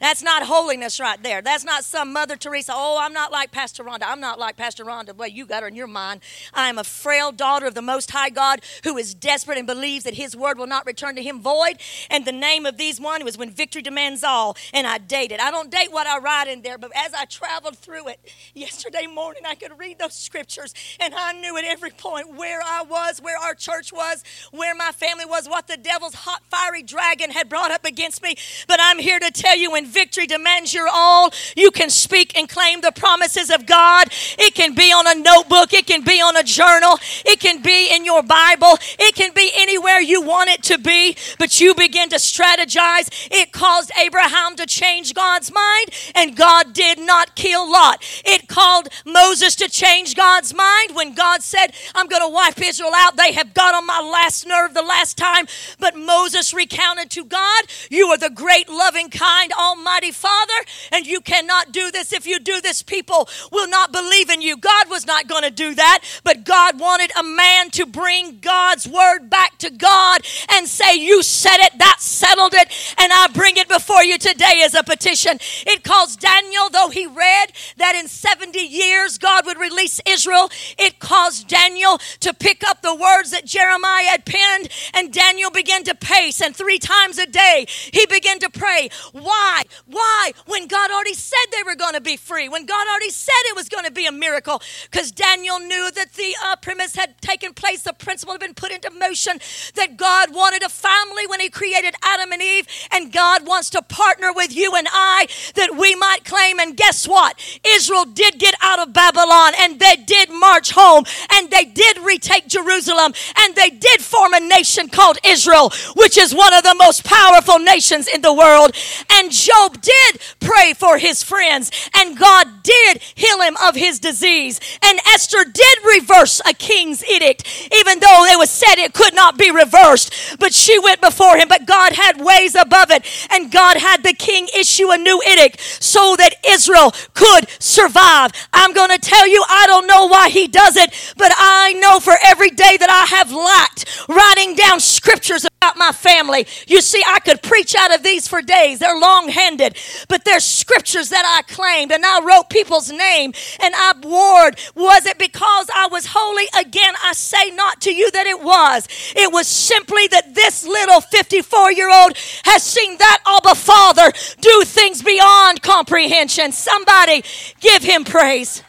That's 0.00 0.22
not 0.22 0.44
holiness 0.44 1.00
right 1.00 1.20
there. 1.20 1.42
That's 1.42 1.64
not 1.64 1.82
some 1.82 2.12
Mother 2.12 2.36
Teresa. 2.36 2.70
Oh, 2.72 2.96
I'm 3.00 3.12
not 3.12 3.32
like 3.32 3.50
Pastor 3.50 3.82
Rhonda. 3.82 4.04
I'm 4.04 4.20
not 4.20 4.38
like 4.38 4.56
Pastor 4.56 4.84
Rhonda. 4.84 5.16
Well, 5.16 5.26
you 5.26 5.46
got 5.46 5.62
her 5.64 5.68
in 5.68 5.74
your 5.74 5.88
mind. 5.88 6.20
I 6.54 6.68
am 6.68 6.78
a 6.78 6.84
frail 6.84 7.32
daughter 7.32 7.66
of 7.66 7.74
the 7.74 7.82
Most 7.82 8.12
High 8.12 8.30
God 8.30 8.60
who 8.84 8.96
is 8.98 9.14
desperate 9.14 9.58
and 9.58 9.66
believes 9.66 10.04
that 10.04 10.14
His 10.14 10.36
word 10.36 10.58
will 10.58 10.68
not 10.68 10.86
return 10.86 11.16
to 11.16 11.22
Him 11.24 11.40
void. 11.40 11.80
And 12.08 12.24
the 12.24 12.30
name 12.30 12.66
of 12.66 12.76
these 12.76 13.00
one 13.00 13.24
was 13.24 13.36
When 13.36 13.50
Victory 13.50 13.82
Demands 13.82 14.22
All, 14.22 14.56
and 14.72 14.86
I 14.86 14.98
dated. 14.98 15.40
I 15.40 15.50
don't 15.50 15.72
date 15.72 15.90
what 15.90 16.06
I 16.06 16.18
write 16.18 16.46
in 16.46 16.62
there, 16.62 16.78
but 16.78 16.92
as 16.94 17.12
I 17.14 17.24
traveled 17.24 17.76
through 17.76 18.06
it, 18.06 18.20
yesterday 18.60 19.06
morning 19.06 19.42
I 19.46 19.54
could 19.54 19.78
read 19.78 19.98
those 19.98 20.12
scriptures 20.12 20.74
and 21.00 21.14
I 21.14 21.32
knew 21.32 21.56
at 21.56 21.64
every 21.64 21.90
point 21.90 22.36
where 22.36 22.60
I 22.62 22.82
was, 22.82 23.18
where 23.18 23.38
our 23.38 23.54
church 23.54 23.90
was, 23.90 24.22
where 24.52 24.74
my 24.74 24.92
family 24.92 25.24
was, 25.24 25.48
what 25.48 25.66
the 25.66 25.78
devil's 25.78 26.12
hot, 26.12 26.42
fiery 26.50 26.82
dragon 26.82 27.30
had 27.30 27.48
brought 27.48 27.70
up 27.70 27.86
against 27.86 28.22
me. 28.22 28.36
But 28.68 28.78
I'm 28.82 28.98
here 28.98 29.18
to 29.18 29.30
tell 29.30 29.56
you 29.56 29.72
when 29.72 29.86
victory 29.86 30.26
demands 30.26 30.74
your 30.74 30.88
all, 30.92 31.32
you 31.56 31.70
can 31.70 31.88
speak 31.88 32.36
and 32.36 32.50
claim 32.50 32.82
the 32.82 32.92
promises 32.92 33.50
of 33.50 33.64
God. 33.64 34.08
It 34.38 34.54
can 34.54 34.74
be 34.74 34.92
on 34.92 35.06
a 35.06 35.18
notebook, 35.18 35.72
it 35.72 35.86
can 35.86 36.04
be 36.04 36.20
on 36.20 36.36
a 36.36 36.42
journal, 36.42 36.98
it 37.24 37.40
can 37.40 37.62
be 37.62 37.88
in 37.94 38.04
your 38.04 38.22
Bible, 38.22 38.76
it 38.98 39.14
can 39.14 39.32
be 39.32 39.50
anywhere 39.56 40.00
you 40.00 40.20
want 40.20 40.50
it 40.50 40.62
to 40.64 40.76
be. 40.76 41.16
But 41.38 41.60
you 41.62 41.74
begin 41.74 42.10
to 42.10 42.16
strategize. 42.16 43.08
It 43.30 43.52
caused 43.52 43.90
Abraham 43.98 44.56
to 44.56 44.66
change 44.66 45.14
God's 45.14 45.50
mind, 45.50 45.88
and 46.14 46.36
God 46.36 46.74
did 46.74 46.98
not 46.98 47.34
kill 47.34 47.70
Lot. 47.70 48.02
It 48.24 48.39
it 48.40 48.48
called 48.48 48.88
Moses 49.04 49.54
to 49.56 49.68
change 49.68 50.14
God's 50.14 50.54
mind 50.54 50.94
when 50.94 51.14
God 51.14 51.42
said, 51.42 51.68
I'm 51.94 52.08
going 52.08 52.22
to 52.22 52.32
wipe 52.32 52.60
Israel 52.60 52.92
out. 52.94 53.16
They 53.16 53.32
have 53.32 53.54
got 53.54 53.74
on 53.74 53.86
my 53.86 54.00
last 54.00 54.46
nerve 54.46 54.74
the 54.74 54.82
last 54.82 55.16
time. 55.16 55.46
But 55.78 55.96
Moses 55.96 56.54
recounted 56.54 57.10
to 57.10 57.24
God, 57.24 57.64
You 57.90 58.06
are 58.08 58.18
the 58.18 58.30
great, 58.30 58.68
loving, 58.68 59.10
kind, 59.10 59.52
almighty 59.52 60.10
Father, 60.10 60.52
and 60.92 61.06
you 61.06 61.20
cannot 61.20 61.72
do 61.72 61.90
this. 61.90 62.12
If 62.12 62.26
you 62.26 62.38
do 62.38 62.60
this, 62.60 62.82
people 62.82 63.28
will 63.52 63.68
not 63.68 63.92
believe 63.92 64.30
in 64.30 64.40
you. 64.40 64.56
God 64.56 64.88
was 64.88 65.06
not 65.06 65.28
going 65.28 65.42
to 65.42 65.50
do 65.50 65.74
that, 65.74 66.00
but 66.24 66.44
God 66.44 66.80
wanted 66.80 67.12
a 67.18 67.22
man 67.22 67.70
to 67.70 67.86
bring 67.86 68.38
God's 68.40 68.86
word 68.86 69.28
back 69.28 69.58
to 69.58 69.70
God 69.70 70.20
and 70.50 70.66
say, 70.66 70.96
You 70.96 71.22
said 71.22 71.58
it, 71.58 71.78
that 71.78 71.96
settled 72.00 72.54
it, 72.54 72.68
and 72.98 73.12
I 73.12 73.28
bring 73.34 73.56
it 73.56 73.68
before 73.68 74.02
you 74.02 74.18
today 74.18 74.62
as 74.64 74.74
a 74.74 74.82
petition. 74.82 75.38
It 75.66 75.84
calls 75.84 76.16
Daniel, 76.16 76.70
though 76.70 76.88
he 76.88 77.06
read 77.06 77.52
that 77.76 77.94
in 77.94 78.08
70 78.30 78.60
years 78.60 79.18
God 79.18 79.44
would 79.46 79.58
release 79.58 80.00
Israel, 80.06 80.50
it 80.78 81.00
caused 81.00 81.48
Daniel 81.48 81.98
to 82.20 82.32
pick 82.32 82.62
up 82.62 82.80
the 82.80 82.94
words 82.94 83.32
that 83.32 83.44
Jeremiah 83.44 84.04
had 84.04 84.24
penned, 84.24 84.68
and 84.94 85.12
Daniel 85.12 85.50
began 85.50 85.82
to 85.84 85.96
pace. 85.96 86.40
And 86.40 86.54
three 86.54 86.78
times 86.78 87.18
a 87.18 87.26
day, 87.26 87.66
he 87.68 88.06
began 88.06 88.38
to 88.38 88.48
pray. 88.48 88.88
Why? 89.12 89.62
Why? 89.86 90.30
When 90.46 90.68
God 90.68 90.92
already 90.92 91.14
said 91.14 91.38
they 91.50 91.64
were 91.64 91.74
going 91.74 91.94
to 91.94 92.00
be 92.00 92.16
free, 92.16 92.48
when 92.48 92.66
God 92.66 92.86
already 92.88 93.10
said 93.10 93.32
it 93.46 93.56
was 93.56 93.68
going 93.68 93.84
to 93.84 93.90
be 93.90 94.06
a 94.06 94.12
miracle, 94.12 94.62
because 94.88 95.10
Daniel 95.10 95.58
knew 95.58 95.90
that 95.90 96.12
the 96.12 96.36
uh, 96.44 96.54
premise 96.56 96.94
had 96.94 97.20
taken 97.20 97.52
place, 97.52 97.82
the 97.82 97.92
principle 97.92 98.34
had 98.34 98.40
been 98.40 98.54
put 98.54 98.70
into 98.70 98.90
motion, 98.92 99.40
that 99.74 99.96
God 99.96 100.32
wanted 100.32 100.62
a 100.62 100.68
family 100.68 101.26
when 101.26 101.40
he 101.40 101.50
created 101.50 101.96
Adam 102.04 102.30
and 102.30 102.42
Eve, 102.42 102.68
and 102.92 103.12
God 103.12 103.44
wants 103.44 103.70
to 103.70 103.82
partner 103.82 104.32
with 104.32 104.54
you 104.54 104.72
and 104.76 104.86
I 104.92 105.26
that 105.56 105.76
we 105.76 105.96
might 105.96 106.24
claim. 106.24 106.60
And 106.60 106.76
guess 106.76 107.08
what? 107.08 107.36
Israel 107.64 108.04
did 108.20 108.38
get 108.38 108.54
out 108.60 108.78
of 108.78 108.92
Babylon 108.92 109.52
and 109.60 109.80
they 109.80 109.96
did 109.96 110.28
march 110.28 110.72
home 110.72 111.04
and 111.32 111.50
they 111.50 111.64
did 111.64 111.96
retake 112.00 112.46
Jerusalem 112.46 113.14
and 113.38 113.54
they 113.54 113.70
did 113.70 114.02
form 114.02 114.34
a 114.34 114.40
nation 114.40 114.90
called 114.90 115.16
Israel, 115.24 115.72
which 115.96 116.18
is 116.18 116.34
one 116.34 116.52
of 116.52 116.62
the 116.62 116.74
most 116.78 117.02
powerful 117.02 117.58
nations 117.58 118.08
in 118.08 118.20
the 118.20 118.34
world. 118.34 118.76
And 119.10 119.32
Job 119.32 119.80
did 119.80 120.20
pray 120.38 120.74
for 120.74 120.98
his 120.98 121.22
friends 121.22 121.70
and 121.94 122.18
God 122.18 122.59
Did 122.62 123.02
heal 123.14 123.40
him 123.40 123.56
of 123.62 123.74
his 123.74 123.98
disease. 123.98 124.60
And 124.82 124.98
Esther 125.06 125.44
did 125.44 125.78
reverse 125.96 126.40
a 126.46 126.54
king's 126.54 127.04
edict, 127.04 127.46
even 127.72 128.00
though 128.00 128.24
it 128.24 128.38
was 128.38 128.50
said 128.50 128.76
it 128.76 128.94
could 128.94 129.14
not 129.14 129.38
be 129.38 129.50
reversed. 129.50 130.38
But 130.38 130.54
she 130.54 130.78
went 130.78 131.00
before 131.00 131.36
him. 131.36 131.48
But 131.48 131.66
God 131.66 131.92
had 131.92 132.20
ways 132.20 132.54
above 132.54 132.90
it. 132.90 133.04
And 133.30 133.50
God 133.50 133.76
had 133.76 134.02
the 134.02 134.14
king 134.14 134.48
issue 134.56 134.90
a 134.90 134.98
new 134.98 135.20
edict 135.28 135.60
so 135.60 136.16
that 136.16 136.34
Israel 136.46 136.92
could 137.14 137.48
survive. 137.60 138.32
I'm 138.52 138.72
going 138.72 138.90
to 138.90 138.98
tell 138.98 139.28
you, 139.28 139.44
I 139.48 139.66
don't 139.66 139.86
know 139.86 140.06
why 140.06 140.28
he 140.28 140.46
does 140.46 140.76
it, 140.76 141.14
but 141.16 141.32
I 141.36 141.72
know 141.74 142.00
for 142.00 142.14
every 142.22 142.50
day 142.50 142.76
that 142.78 142.90
I 142.90 143.16
have 143.16 143.32
lacked 143.32 144.08
writing 144.08 144.54
down 144.54 144.80
scriptures 144.80 145.44
about 145.44 145.76
my 145.76 145.92
family. 145.92 146.46
You 146.66 146.80
see, 146.80 147.02
I 147.06 147.20
could 147.20 147.42
preach 147.42 147.74
out 147.74 147.94
of 147.94 148.02
these 148.02 148.28
for 148.28 148.42
days. 148.42 148.78
They're 148.78 148.98
long 148.98 149.28
handed, 149.28 149.76
but 150.08 150.24
there's 150.24 150.44
scriptures 150.44 151.08
that 151.10 151.24
I 151.26 151.42
claimed 151.52 151.92
and 151.92 152.04
I 152.04 152.20
wrote 152.24 152.49
people's 152.50 152.90
name 152.90 153.32
and 153.62 153.74
I 153.76 153.94
warred. 154.02 154.58
Was 154.74 155.06
it 155.06 155.18
because 155.18 155.68
I 155.74 155.88
was 155.90 156.06
holy? 156.10 156.44
Again, 156.58 156.94
I 157.02 157.12
say 157.12 157.50
not 157.52 157.80
to 157.82 157.94
you 157.94 158.10
that 158.10 158.26
it 158.26 158.42
was. 158.42 158.86
It 159.16 159.32
was 159.32 159.46
simply 159.46 160.06
that 160.08 160.34
this 160.34 160.66
little 160.66 161.00
54 161.00 161.72
year 161.72 161.90
old 161.90 162.16
has 162.44 162.62
seen 162.62 162.98
that 162.98 163.18
Abba 163.26 163.54
Father 163.54 164.12
do 164.40 164.62
things 164.64 165.02
beyond 165.02 165.62
comprehension. 165.62 166.52
Somebody 166.52 167.22
give 167.60 167.82
him 167.82 168.04
praise. 168.04 168.62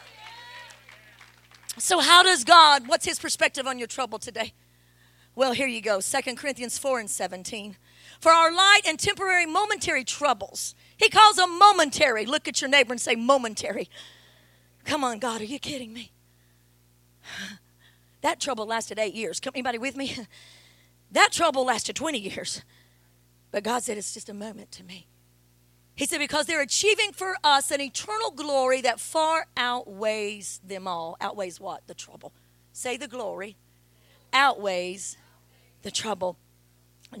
So, 1.78 1.98
how 1.98 2.22
does 2.22 2.44
God, 2.44 2.86
what's 2.86 3.04
his 3.04 3.18
perspective 3.18 3.66
on 3.66 3.76
your 3.76 3.88
trouble 3.88 4.20
today? 4.20 4.52
Well, 5.34 5.52
here 5.52 5.66
you 5.66 5.80
go. 5.80 6.00
2 6.00 6.36
Corinthians 6.36 6.78
4 6.78 7.00
and 7.00 7.10
17. 7.10 7.76
For 8.22 8.30
our 8.30 8.52
light 8.52 8.82
and 8.86 9.00
temporary 9.00 9.46
momentary 9.46 10.04
troubles. 10.04 10.76
He 10.96 11.08
calls 11.08 11.34
them 11.34 11.58
momentary. 11.58 12.24
Look 12.24 12.46
at 12.46 12.60
your 12.60 12.70
neighbor 12.70 12.92
and 12.92 13.00
say, 13.00 13.16
momentary. 13.16 13.90
Come 14.84 15.02
on, 15.02 15.18
God, 15.18 15.40
are 15.40 15.44
you 15.44 15.58
kidding 15.58 15.92
me? 15.92 16.12
That 18.20 18.38
trouble 18.38 18.64
lasted 18.64 19.00
eight 19.00 19.14
years. 19.14 19.40
Come, 19.40 19.54
anybody 19.56 19.78
with 19.78 19.96
me? 19.96 20.16
That 21.10 21.30
trouble 21.30 21.66
lasted 21.66 21.94
20 21.94 22.18
years. 22.18 22.62
But 23.50 23.64
God 23.64 23.82
said, 23.82 23.98
it's 23.98 24.14
just 24.14 24.30
a 24.30 24.34
moment 24.34 24.72
to 24.72 24.82
me. 24.82 25.08
He 25.94 26.06
said, 26.06 26.20
because 26.20 26.46
they're 26.46 26.62
achieving 26.62 27.12
for 27.12 27.36
us 27.44 27.70
an 27.70 27.82
eternal 27.82 28.30
glory 28.30 28.80
that 28.80 28.98
far 28.98 29.46
outweighs 29.54 30.58
them 30.66 30.88
all. 30.88 31.18
Outweighs 31.20 31.60
what? 31.60 31.86
The 31.86 31.92
trouble. 31.92 32.32
Say 32.72 32.96
the 32.96 33.08
glory. 33.08 33.56
Outweighs 34.32 35.18
the 35.82 35.90
trouble. 35.90 36.38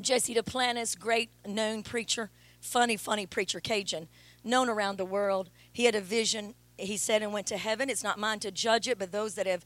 Jesse 0.00 0.34
Duplantis, 0.34 0.98
great 0.98 1.30
known 1.46 1.82
preacher, 1.82 2.30
funny, 2.60 2.96
funny 2.96 3.26
preacher, 3.26 3.60
Cajun, 3.60 4.08
known 4.42 4.68
around 4.68 4.96
the 4.96 5.04
world. 5.04 5.50
He 5.72 5.84
had 5.84 5.94
a 5.94 6.00
vision, 6.00 6.54
he 6.78 6.96
said, 6.96 7.22
and 7.22 7.32
went 7.32 7.46
to 7.48 7.58
heaven. 7.58 7.90
It's 7.90 8.02
not 8.02 8.18
mine 8.18 8.40
to 8.40 8.50
judge 8.50 8.88
it, 8.88 8.98
but 8.98 9.12
those 9.12 9.34
that 9.34 9.46
have 9.46 9.64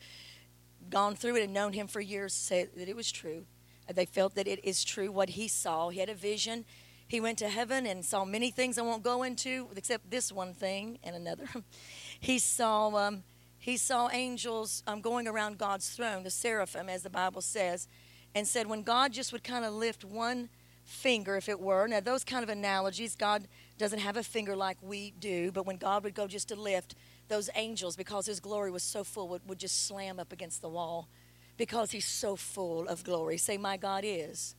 gone 0.91 1.15
through 1.15 1.37
it 1.37 1.45
and 1.45 1.53
known 1.53 1.73
him 1.73 1.87
for 1.87 2.01
years 2.01 2.35
say 2.35 2.69
that 2.77 2.89
it 2.89 2.97
was 2.97 3.13
true. 3.13 3.45
They 3.93 4.05
felt 4.05 4.35
that 4.35 4.49
it 4.49 4.65
is 4.65 4.83
true 4.85 5.13
what 5.13 5.31
he 5.31 5.47
saw. 5.47 5.91
He 5.91 6.01
had 6.01 6.09
a 6.09 6.15
vision. 6.15 6.65
He 7.07 7.21
went 7.21 7.39
to 7.39 7.49
heaven 7.49 7.87
and 7.87 8.05
saw 8.05 8.25
many 8.25 8.51
things 8.51 8.79
I 8.79 8.83
won't 8.83 9.05
go 9.05 9.23
into, 9.23 9.69
except 9.77 10.11
this 10.11 10.33
one 10.33 10.55
thing 10.55 10.99
and 11.05 11.15
another. 11.15 11.47
he 12.21 12.41
saw 12.41 12.89
um, 12.97 13.23
he 13.59 13.77
saw 13.77 14.09
angels 14.11 14.83
um, 14.87 15.01
going 15.01 15.27
around 15.27 15.59
God's 15.59 15.89
throne, 15.91 16.25
the 16.25 16.31
seraphim, 16.31 16.89
as 16.89 17.03
the 17.03 17.11
Bible 17.11 17.43
says 17.43 17.89
and 18.37 18.47
said 18.47 18.67
when 18.67 18.83
God 18.83 19.15
just 19.15 19.33
would 19.33 19.43
kind 19.43 19.65
of 19.65 19.73
lift 19.73 20.05
one 20.05 20.51
finger, 20.85 21.37
if 21.37 21.49
it 21.49 21.59
were. 21.59 21.89
Now, 21.89 22.01
those 22.01 22.23
kind 22.23 22.45
of 22.45 22.51
analogies, 22.51 23.17
God 23.17 23.49
doesn't 23.79 24.01
have 24.01 24.19
a 24.19 24.23
finger 24.23 24.55
like 24.55 24.77
we 24.83 25.15
do, 25.19 25.51
but 25.51 25.65
when 25.65 25.79
God 25.79 26.05
would 26.05 26.15
go 26.15 26.27
just 26.27 26.49
to 26.49 26.55
lift, 26.55 26.95
those 27.29 27.49
angels, 27.55 27.97
because 27.97 28.27
his 28.27 28.39
glory 28.39 28.71
was 28.71 28.83
so 28.83 29.05
full, 29.05 29.27
would, 29.29 29.41
would 29.49 29.59
just 29.59 29.87
slam 29.87 30.21
up 30.21 30.35
against 30.35 30.61
the 30.61 30.69
wall 30.69 31.09
because 31.57 31.93
he's 31.93 32.05
so 32.05 32.37
full 32.37 32.87
of 32.89 33.03
glory. 33.05 33.39
Say, 33.39 33.57
My 33.57 33.79
God 33.79 34.05
is 34.05 34.55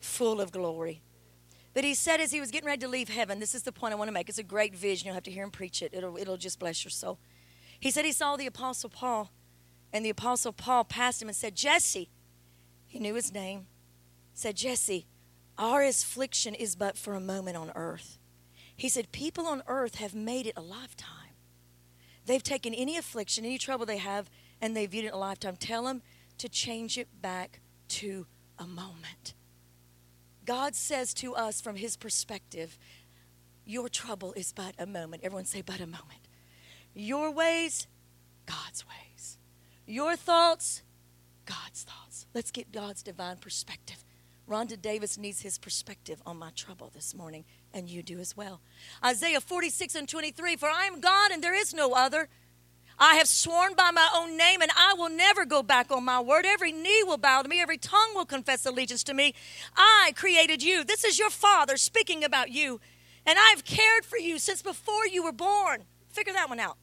full 0.00 0.38
of 0.38 0.52
glory. 0.52 1.00
But 1.72 1.82
he 1.82 1.94
said 1.94 2.20
as 2.20 2.30
he 2.30 2.40
was 2.40 2.50
getting 2.50 2.66
ready 2.66 2.80
to 2.80 2.88
leave 2.88 3.08
heaven, 3.08 3.40
this 3.40 3.54
is 3.54 3.62
the 3.62 3.72
point 3.72 3.94
I 3.94 3.96
want 3.96 4.08
to 4.08 4.12
make. 4.12 4.28
It's 4.28 4.38
a 4.38 4.42
great 4.42 4.76
vision. 4.76 5.06
You'll 5.06 5.14
have 5.14 5.24
to 5.24 5.30
hear 5.30 5.44
him 5.44 5.50
preach 5.50 5.80
it, 5.80 5.94
it'll, 5.94 6.18
it'll 6.18 6.36
just 6.36 6.58
bless 6.58 6.84
your 6.84 6.90
soul. 6.90 7.18
He 7.80 7.90
said 7.90 8.04
he 8.04 8.12
saw 8.12 8.36
the 8.36 8.46
Apostle 8.46 8.90
Paul, 8.90 9.30
and 9.94 10.04
the 10.04 10.10
Apostle 10.10 10.52
Paul 10.52 10.84
passed 10.84 11.22
him 11.22 11.28
and 11.28 11.36
said, 11.36 11.56
Jesse, 11.56 12.10
he 12.94 13.00
knew 13.00 13.14
his 13.16 13.32
name. 13.32 13.66
Said, 14.34 14.54
Jesse, 14.54 15.08
our 15.58 15.82
affliction 15.82 16.54
is 16.54 16.76
but 16.76 16.96
for 16.96 17.16
a 17.16 17.20
moment 17.20 17.56
on 17.56 17.72
earth. 17.74 18.20
He 18.76 18.88
said, 18.88 19.10
People 19.10 19.48
on 19.48 19.64
earth 19.66 19.96
have 19.96 20.14
made 20.14 20.46
it 20.46 20.52
a 20.56 20.62
lifetime. 20.62 21.34
They've 22.24 22.40
taken 22.40 22.72
any 22.72 22.96
affliction, 22.96 23.44
any 23.44 23.58
trouble 23.58 23.84
they 23.84 23.96
have, 23.96 24.30
and 24.60 24.76
they've 24.76 24.88
viewed 24.88 25.06
it 25.06 25.12
a 25.12 25.16
lifetime. 25.16 25.56
Tell 25.56 25.82
them 25.82 26.02
to 26.38 26.48
change 26.48 26.96
it 26.96 27.08
back 27.20 27.58
to 27.88 28.28
a 28.60 28.64
moment. 28.64 29.34
God 30.44 30.76
says 30.76 31.12
to 31.14 31.34
us 31.34 31.60
from 31.60 31.74
his 31.74 31.96
perspective, 31.96 32.78
Your 33.64 33.88
trouble 33.88 34.34
is 34.34 34.52
but 34.52 34.76
a 34.78 34.86
moment. 34.86 35.24
Everyone 35.24 35.46
say, 35.46 35.62
but 35.62 35.80
a 35.80 35.86
moment. 35.86 36.28
Your 36.94 37.32
ways, 37.32 37.88
God's 38.46 38.84
ways. 38.86 39.38
Your 39.84 40.14
thoughts, 40.14 40.84
God's 41.44 41.82
thoughts. 41.82 42.26
Let's 42.34 42.50
get 42.50 42.72
God's 42.72 43.02
divine 43.02 43.36
perspective. 43.36 44.04
Rhonda 44.48 44.80
Davis 44.80 45.16
needs 45.16 45.40
his 45.40 45.56
perspective 45.56 46.20
on 46.26 46.36
my 46.36 46.50
trouble 46.50 46.90
this 46.94 47.14
morning, 47.14 47.44
and 47.72 47.88
you 47.88 48.02
do 48.02 48.18
as 48.18 48.36
well. 48.36 48.60
Isaiah 49.02 49.40
46 49.40 49.94
and 49.94 50.08
23 50.08 50.56
For 50.56 50.68
I 50.68 50.84
am 50.84 51.00
God 51.00 51.30
and 51.30 51.42
there 51.42 51.54
is 51.54 51.72
no 51.72 51.94
other. 51.94 52.28
I 52.98 53.16
have 53.16 53.26
sworn 53.26 53.74
by 53.74 53.90
my 53.90 54.08
own 54.14 54.36
name, 54.36 54.62
and 54.62 54.70
I 54.76 54.94
will 54.96 55.08
never 55.08 55.44
go 55.44 55.62
back 55.62 55.90
on 55.90 56.04
my 56.04 56.20
word. 56.20 56.44
Every 56.46 56.70
knee 56.70 57.02
will 57.02 57.18
bow 57.18 57.42
to 57.42 57.48
me, 57.48 57.60
every 57.60 57.78
tongue 57.78 58.14
will 58.14 58.24
confess 58.24 58.64
allegiance 58.66 59.02
to 59.04 59.14
me. 59.14 59.34
I 59.76 60.12
created 60.14 60.62
you. 60.62 60.84
This 60.84 61.04
is 61.04 61.18
your 61.18 61.30
Father 61.30 61.76
speaking 61.76 62.22
about 62.22 62.50
you, 62.50 62.80
and 63.26 63.36
I've 63.50 63.64
cared 63.64 64.04
for 64.04 64.18
you 64.18 64.38
since 64.38 64.62
before 64.62 65.06
you 65.06 65.24
were 65.24 65.32
born. 65.32 65.84
Figure 66.10 66.32
that 66.34 66.48
one 66.48 66.60
out. 66.60 66.76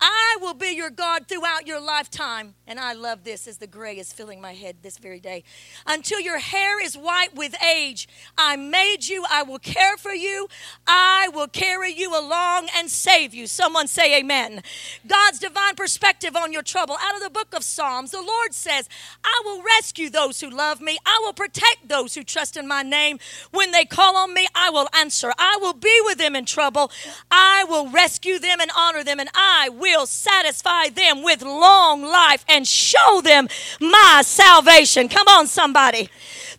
I 0.00 0.36
will 0.40 0.54
be 0.54 0.68
your 0.68 0.90
God 0.90 1.26
throughout 1.26 1.66
your 1.66 1.80
lifetime. 1.80 2.54
And 2.66 2.78
I 2.78 2.92
love 2.92 3.24
this 3.24 3.48
as 3.48 3.58
the 3.58 3.66
gray 3.66 3.98
is 3.98 4.12
filling 4.12 4.40
my 4.40 4.52
head 4.52 4.76
this 4.82 4.98
very 4.98 5.18
day. 5.18 5.42
Until 5.86 6.20
your 6.20 6.38
hair 6.38 6.82
is 6.82 6.96
white 6.96 7.34
with 7.34 7.60
age, 7.62 8.08
I 8.36 8.56
made 8.56 9.08
you. 9.08 9.24
I 9.28 9.42
will 9.42 9.58
care 9.58 9.96
for 9.96 10.12
you. 10.12 10.48
I 10.86 11.28
will 11.34 11.48
carry 11.48 11.92
you 11.92 12.10
along 12.10 12.68
and 12.76 12.90
save 12.90 13.34
you. 13.34 13.46
Someone 13.46 13.88
say 13.88 14.18
amen. 14.20 14.62
God's 15.06 15.40
divine 15.40 15.74
perspective 15.74 16.36
on 16.36 16.52
your 16.52 16.62
trouble. 16.62 16.96
Out 17.00 17.16
of 17.16 17.22
the 17.22 17.30
book 17.30 17.54
of 17.54 17.64
Psalms, 17.64 18.12
the 18.12 18.22
Lord 18.22 18.54
says, 18.54 18.88
I 19.24 19.42
will 19.44 19.62
rescue 19.62 20.10
those 20.10 20.40
who 20.40 20.50
love 20.50 20.80
me. 20.80 20.98
I 21.04 21.20
will 21.24 21.32
protect 21.32 21.88
those 21.88 22.14
who 22.14 22.22
trust 22.22 22.56
in 22.56 22.68
my 22.68 22.82
name. 22.82 23.18
When 23.50 23.72
they 23.72 23.84
call 23.84 24.16
on 24.16 24.32
me, 24.32 24.46
I 24.54 24.70
will 24.70 24.88
answer. 24.94 25.32
I 25.38 25.58
will 25.60 25.74
be 25.74 26.00
with 26.04 26.18
them 26.18 26.36
in 26.36 26.44
trouble. 26.44 26.92
I 27.30 27.64
will 27.68 27.90
rescue 27.90 28.38
them 28.38 28.60
and 28.60 28.70
honor 28.76 29.02
them, 29.02 29.18
and 29.18 29.30
I 29.34 29.70
will 29.70 29.87
will 29.88 30.06
satisfy 30.06 30.88
them 30.88 31.22
with 31.22 31.42
long 31.42 32.02
life 32.02 32.44
and 32.48 32.66
show 32.66 33.20
them 33.22 33.48
my 33.80 34.22
salvation. 34.24 35.08
Come 35.08 35.28
on, 35.28 35.46
somebody. 35.46 36.08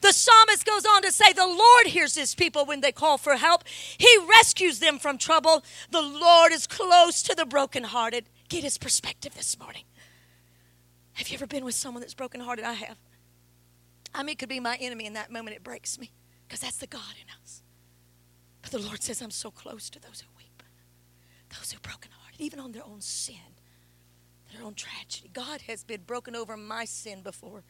The 0.01 0.13
psalmist 0.13 0.65
goes 0.65 0.85
on 0.85 1.01
to 1.03 1.11
say, 1.11 1.33
The 1.33 1.45
Lord 1.45 1.87
hears 1.87 2.15
his 2.15 2.35
people 2.35 2.65
when 2.65 2.81
they 2.81 2.91
call 2.91 3.17
for 3.17 3.35
help. 3.35 3.63
He 3.97 4.09
rescues 4.27 4.79
them 4.79 4.99
from 4.99 5.17
trouble. 5.17 5.63
The 5.91 6.01
Lord 6.01 6.51
is 6.51 6.67
close 6.67 7.21
to 7.23 7.35
the 7.35 7.45
brokenhearted. 7.45 8.25
Get 8.47 8.63
his 8.63 8.77
perspective 8.77 9.35
this 9.35 9.59
morning. 9.59 9.83
Have 11.13 11.27
you 11.27 11.35
ever 11.35 11.47
been 11.47 11.65
with 11.65 11.75
someone 11.75 12.01
that's 12.01 12.13
brokenhearted? 12.13 12.63
I 12.63 12.73
have. 12.73 12.97
I 14.13 14.23
mean, 14.23 14.33
it 14.33 14.39
could 14.39 14.49
be 14.49 14.59
my 14.59 14.77
enemy 14.77 15.05
in 15.05 15.13
that 15.13 15.31
moment. 15.31 15.55
It 15.55 15.63
breaks 15.63 15.99
me 15.99 16.11
because 16.47 16.61
that's 16.61 16.77
the 16.77 16.87
God 16.87 17.13
in 17.21 17.27
us. 17.43 17.61
But 18.61 18.71
the 18.71 18.79
Lord 18.79 19.03
says, 19.03 19.21
I'm 19.21 19.31
so 19.31 19.51
close 19.51 19.89
to 19.91 19.99
those 19.99 20.21
who 20.21 20.27
weep, 20.37 20.63
those 21.49 21.71
who 21.71 21.77
are 21.77 21.81
brokenhearted 21.81 22.18
even 22.39 22.59
on 22.59 22.71
their 22.71 22.85
own 22.85 23.01
sin, 23.01 23.35
their 24.53 24.63
own 24.63 24.73
tragedy. 24.73 25.29
God 25.33 25.61
has 25.61 25.83
been 25.83 26.01
broken 26.01 26.35
over 26.35 26.57
my 26.57 26.85
sin 26.85 27.21
before, 27.21 27.63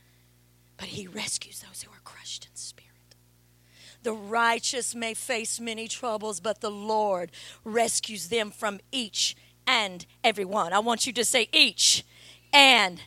but 0.78 0.88
He 0.88 1.08
rescues 1.08 1.62
those 1.62 1.82
who 1.82 1.92
are 1.92 2.02
crushed 2.04 2.46
in 2.46 2.56
spirit. 2.56 2.90
The 4.04 4.14
righteous 4.14 4.96
may 4.96 5.14
face 5.14 5.60
many 5.60 5.88
troubles, 5.88 6.40
but 6.40 6.62
the 6.62 6.72
Lord 6.72 7.32
rescues 7.66 8.30
them 8.30 8.50
from 8.50 8.80
each 8.92 9.36
and 9.68 10.06
every 10.24 10.46
one. 10.46 10.72
I 10.72 10.80
want 10.80 11.06
you 11.06 11.14
to 11.14 11.26
say 11.26 11.50
each 11.52 12.06
and 12.54 13.02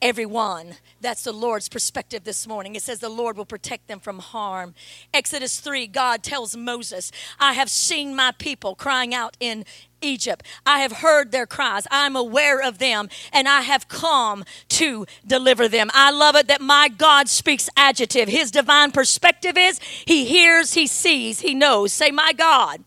everyone. 0.00 0.74
That's 1.00 1.24
the 1.24 1.32
Lord's 1.32 1.68
perspective 1.68 2.24
this 2.24 2.46
morning. 2.46 2.74
It 2.74 2.82
says 2.82 3.00
the 3.00 3.08
Lord 3.08 3.36
will 3.36 3.44
protect 3.44 3.88
them 3.88 4.00
from 4.00 4.18
harm. 4.18 4.74
Exodus 5.12 5.60
3, 5.60 5.86
God 5.86 6.22
tells 6.22 6.56
Moses, 6.56 7.10
I 7.38 7.54
have 7.54 7.70
seen 7.70 8.14
my 8.14 8.32
people 8.38 8.74
crying 8.74 9.14
out 9.14 9.36
in 9.40 9.64
Egypt. 10.00 10.44
I 10.64 10.80
have 10.80 10.92
heard 10.92 11.32
their 11.32 11.46
cries. 11.46 11.86
I'm 11.90 12.14
aware 12.14 12.62
of 12.62 12.78
them, 12.78 13.08
and 13.32 13.48
I 13.48 13.62
have 13.62 13.88
come 13.88 14.44
to 14.70 15.06
deliver 15.26 15.68
them. 15.68 15.90
I 15.92 16.10
love 16.10 16.36
it 16.36 16.46
that 16.48 16.60
my 16.60 16.88
God 16.88 17.28
speaks 17.28 17.68
adjective. 17.76 18.28
His 18.28 18.50
divine 18.50 18.92
perspective 18.92 19.56
is 19.56 19.80
He 19.80 20.24
hears, 20.24 20.74
He 20.74 20.86
sees, 20.86 21.40
He 21.40 21.54
knows. 21.54 21.92
Say, 21.92 22.10
My 22.10 22.32
God 22.32 22.84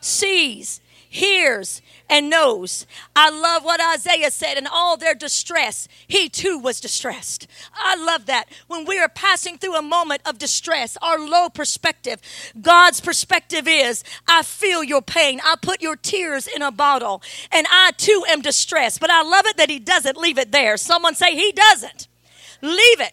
sees, 0.00 0.80
hears 1.12 1.82
and 2.08 2.30
knows. 2.30 2.86
I 3.14 3.28
love 3.28 3.64
what 3.64 3.80
Isaiah 3.80 4.30
said 4.30 4.56
in 4.56 4.66
all 4.66 4.96
their 4.96 5.14
distress. 5.14 5.86
He 6.08 6.28
too 6.28 6.58
was 6.58 6.80
distressed. 6.80 7.46
I 7.74 7.96
love 7.96 8.26
that. 8.26 8.46
When 8.66 8.86
we 8.86 8.98
are 8.98 9.08
passing 9.08 9.58
through 9.58 9.76
a 9.76 9.82
moment 9.82 10.22
of 10.24 10.38
distress, 10.38 10.96
our 11.02 11.18
low 11.18 11.50
perspective, 11.50 12.20
God's 12.60 13.00
perspective 13.00 13.68
is 13.68 14.02
I 14.26 14.42
feel 14.42 14.82
your 14.82 15.02
pain. 15.02 15.40
I 15.44 15.56
put 15.60 15.82
your 15.82 15.96
tears 15.96 16.46
in 16.46 16.62
a 16.62 16.72
bottle, 16.72 17.22
and 17.52 17.66
I 17.70 17.92
too 17.98 18.24
am 18.28 18.40
distressed. 18.40 18.98
But 18.98 19.10
I 19.10 19.22
love 19.22 19.44
it 19.46 19.58
that 19.58 19.70
He 19.70 19.78
doesn't 19.78 20.16
leave 20.16 20.38
it 20.38 20.50
there. 20.50 20.78
Someone 20.78 21.14
say, 21.14 21.34
He 21.34 21.52
doesn't. 21.52 22.08
Leave 22.62 23.00
it 23.00 23.12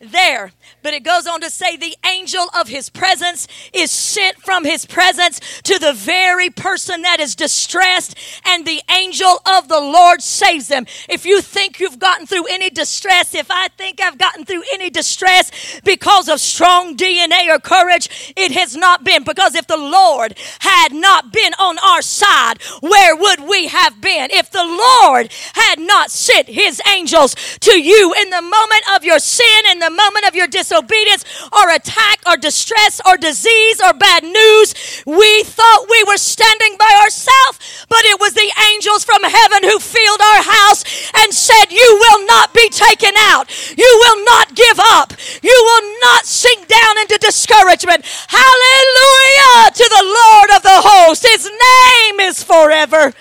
there. 0.00 0.52
But 0.82 0.94
it 0.94 1.02
goes 1.02 1.26
on 1.26 1.40
to 1.40 1.50
say 1.50 1.76
the 1.76 1.96
angel 2.04 2.46
of 2.58 2.68
his 2.68 2.90
presence 2.90 3.46
is 3.72 3.90
sent 3.90 4.36
from 4.42 4.64
his 4.64 4.84
presence 4.84 5.40
to 5.62 5.78
the 5.78 5.92
very 5.92 6.50
person 6.50 7.02
that 7.02 7.20
is 7.20 7.34
distressed, 7.34 8.16
and 8.44 8.66
the 8.66 8.82
angel 8.90 9.40
of 9.46 9.68
the 9.68 9.80
Lord 9.80 10.22
saves 10.22 10.68
them. 10.68 10.86
If 11.08 11.24
you 11.24 11.40
think 11.40 11.80
you've 11.80 11.98
gotten 11.98 12.26
through 12.26 12.46
any 12.46 12.70
distress, 12.70 13.34
if 13.34 13.50
I 13.50 13.68
think 13.68 14.00
I've 14.00 14.18
gotten 14.18 14.44
through 14.44 14.64
any 14.72 14.90
distress 14.90 15.80
because 15.84 16.28
of 16.28 16.40
strong 16.40 16.96
DNA 16.96 17.48
or 17.48 17.58
courage, 17.58 18.34
it 18.36 18.52
has 18.52 18.76
not 18.76 19.04
been. 19.04 19.24
Because 19.24 19.54
if 19.54 19.66
the 19.66 19.76
Lord 19.76 20.38
had 20.60 20.92
not 20.92 21.32
been 21.32 21.54
on 21.54 21.78
our 21.78 22.02
side, 22.02 22.62
where 22.80 23.16
would 23.16 23.40
we 23.48 23.68
have 23.68 24.00
been? 24.00 24.30
If 24.30 24.50
the 24.50 24.64
Lord 24.64 25.32
had 25.54 25.78
not 25.78 26.10
sent 26.10 26.48
his 26.48 26.80
angels 26.92 27.34
to 27.60 27.80
you 27.80 28.14
in 28.20 28.30
the 28.30 28.42
moment 28.42 28.84
of 28.94 29.04
your 29.04 29.18
sin 29.18 29.62
and 29.66 29.83
the 29.84 29.90
moment 29.90 30.26
of 30.26 30.34
your 30.34 30.46
disobedience 30.48 31.24
or 31.52 31.68
attack 31.68 32.20
or 32.26 32.36
distress 32.36 33.00
or 33.04 33.16
disease 33.16 33.80
or 33.84 33.92
bad 33.92 34.24
news, 34.24 35.02
we 35.04 35.42
thought 35.44 35.86
we 35.90 36.04
were 36.04 36.16
standing 36.16 36.76
by 36.78 37.00
ourselves, 37.04 37.84
but 37.88 38.00
it 38.08 38.18
was 38.18 38.32
the 38.32 38.52
angels 38.72 39.04
from 39.04 39.22
heaven 39.22 39.68
who 39.68 39.78
filled 39.78 40.20
our 40.20 40.42
house 40.42 40.84
and 41.20 41.34
said, 41.34 41.68
You 41.70 41.98
will 42.00 42.26
not 42.26 42.54
be 42.54 42.68
taken 42.70 43.12
out. 43.28 43.52
You 43.76 43.90
will 44.00 44.24
not 44.24 44.54
give 44.54 44.80
up. 44.96 45.12
You 45.42 45.52
will 45.52 46.00
not 46.00 46.24
sink 46.24 46.66
down 46.66 46.98
into 46.98 47.18
discouragement. 47.20 48.04
Hallelujah 48.28 49.70
to 49.74 49.84
the 49.84 50.04
Lord 50.04 50.50
of 50.56 50.62
the 50.62 50.80
host. 50.80 51.26
His 51.28 51.44
name 51.44 52.20
is 52.20 52.42
forever. 52.42 53.12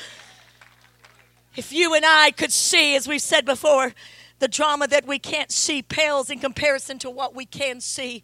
If 1.55 1.71
you 1.71 1.93
and 1.93 2.05
I 2.05 2.31
could 2.31 2.51
see, 2.51 2.95
as 2.95 3.07
we've 3.07 3.21
said 3.21 3.45
before, 3.45 3.93
the 4.39 4.47
drama 4.47 4.87
that 4.87 5.05
we 5.05 5.19
can't 5.19 5.51
see 5.51 5.81
pales 5.81 6.29
in 6.29 6.39
comparison 6.39 6.99
to 6.99 7.09
what 7.09 7.35
we 7.35 7.45
can 7.45 7.79
see. 7.81 8.23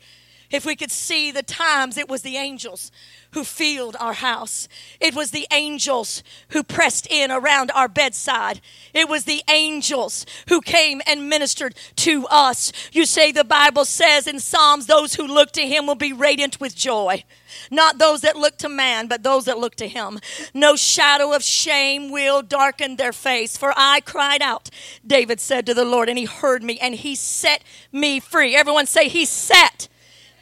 If 0.51 0.65
we 0.65 0.75
could 0.75 0.91
see 0.91 1.31
the 1.31 1.43
times, 1.43 1.95
it 1.97 2.09
was 2.09 2.23
the 2.23 2.37
angels 2.37 2.91
who 3.31 3.43
filled 3.43 3.95
our 3.99 4.13
house. 4.13 4.67
It 4.99 5.13
was 5.13 5.29
the 5.29 5.45
angels 5.51 6.23
who 6.49 6.63
pressed 6.63 7.05
in 7.11 7.29
around 7.29 7.69
our 7.75 7.87
bedside. 7.87 8.59
It 8.91 9.07
was 9.07 9.25
the 9.25 9.43
angels 9.47 10.25
who 10.47 10.61
came 10.61 11.01
and 11.05 11.29
ministered 11.29 11.75
to 11.97 12.25
us. 12.27 12.71
You 12.91 13.05
say 13.05 13.31
the 13.31 13.43
Bible 13.43 13.85
says 13.85 14.25
in 14.25 14.39
Psalms, 14.39 14.87
those 14.87 15.15
who 15.15 15.27
look 15.27 15.51
to 15.51 15.67
him 15.67 15.85
will 15.85 15.93
be 15.93 16.13
radiant 16.13 16.59
with 16.59 16.75
joy. 16.75 17.23
Not 17.69 17.99
those 17.99 18.21
that 18.21 18.35
look 18.35 18.57
to 18.57 18.69
man, 18.69 19.07
but 19.07 19.21
those 19.21 19.45
that 19.45 19.59
look 19.59 19.75
to 19.75 19.87
him. 19.87 20.19
No 20.55 20.75
shadow 20.75 21.33
of 21.33 21.43
shame 21.43 22.09
will 22.09 22.41
darken 22.41 22.95
their 22.95 23.13
face. 23.13 23.55
For 23.55 23.71
I 23.75 24.01
cried 24.01 24.41
out, 24.41 24.71
David 25.05 25.39
said 25.39 25.67
to 25.67 25.75
the 25.75 25.85
Lord, 25.85 26.09
and 26.09 26.17
he 26.17 26.25
heard 26.25 26.63
me, 26.63 26.79
and 26.79 26.95
he 26.95 27.13
set 27.13 27.63
me 27.91 28.19
free. 28.19 28.55
Everyone 28.55 28.87
say, 28.87 29.07
He 29.07 29.25
set 29.25 29.87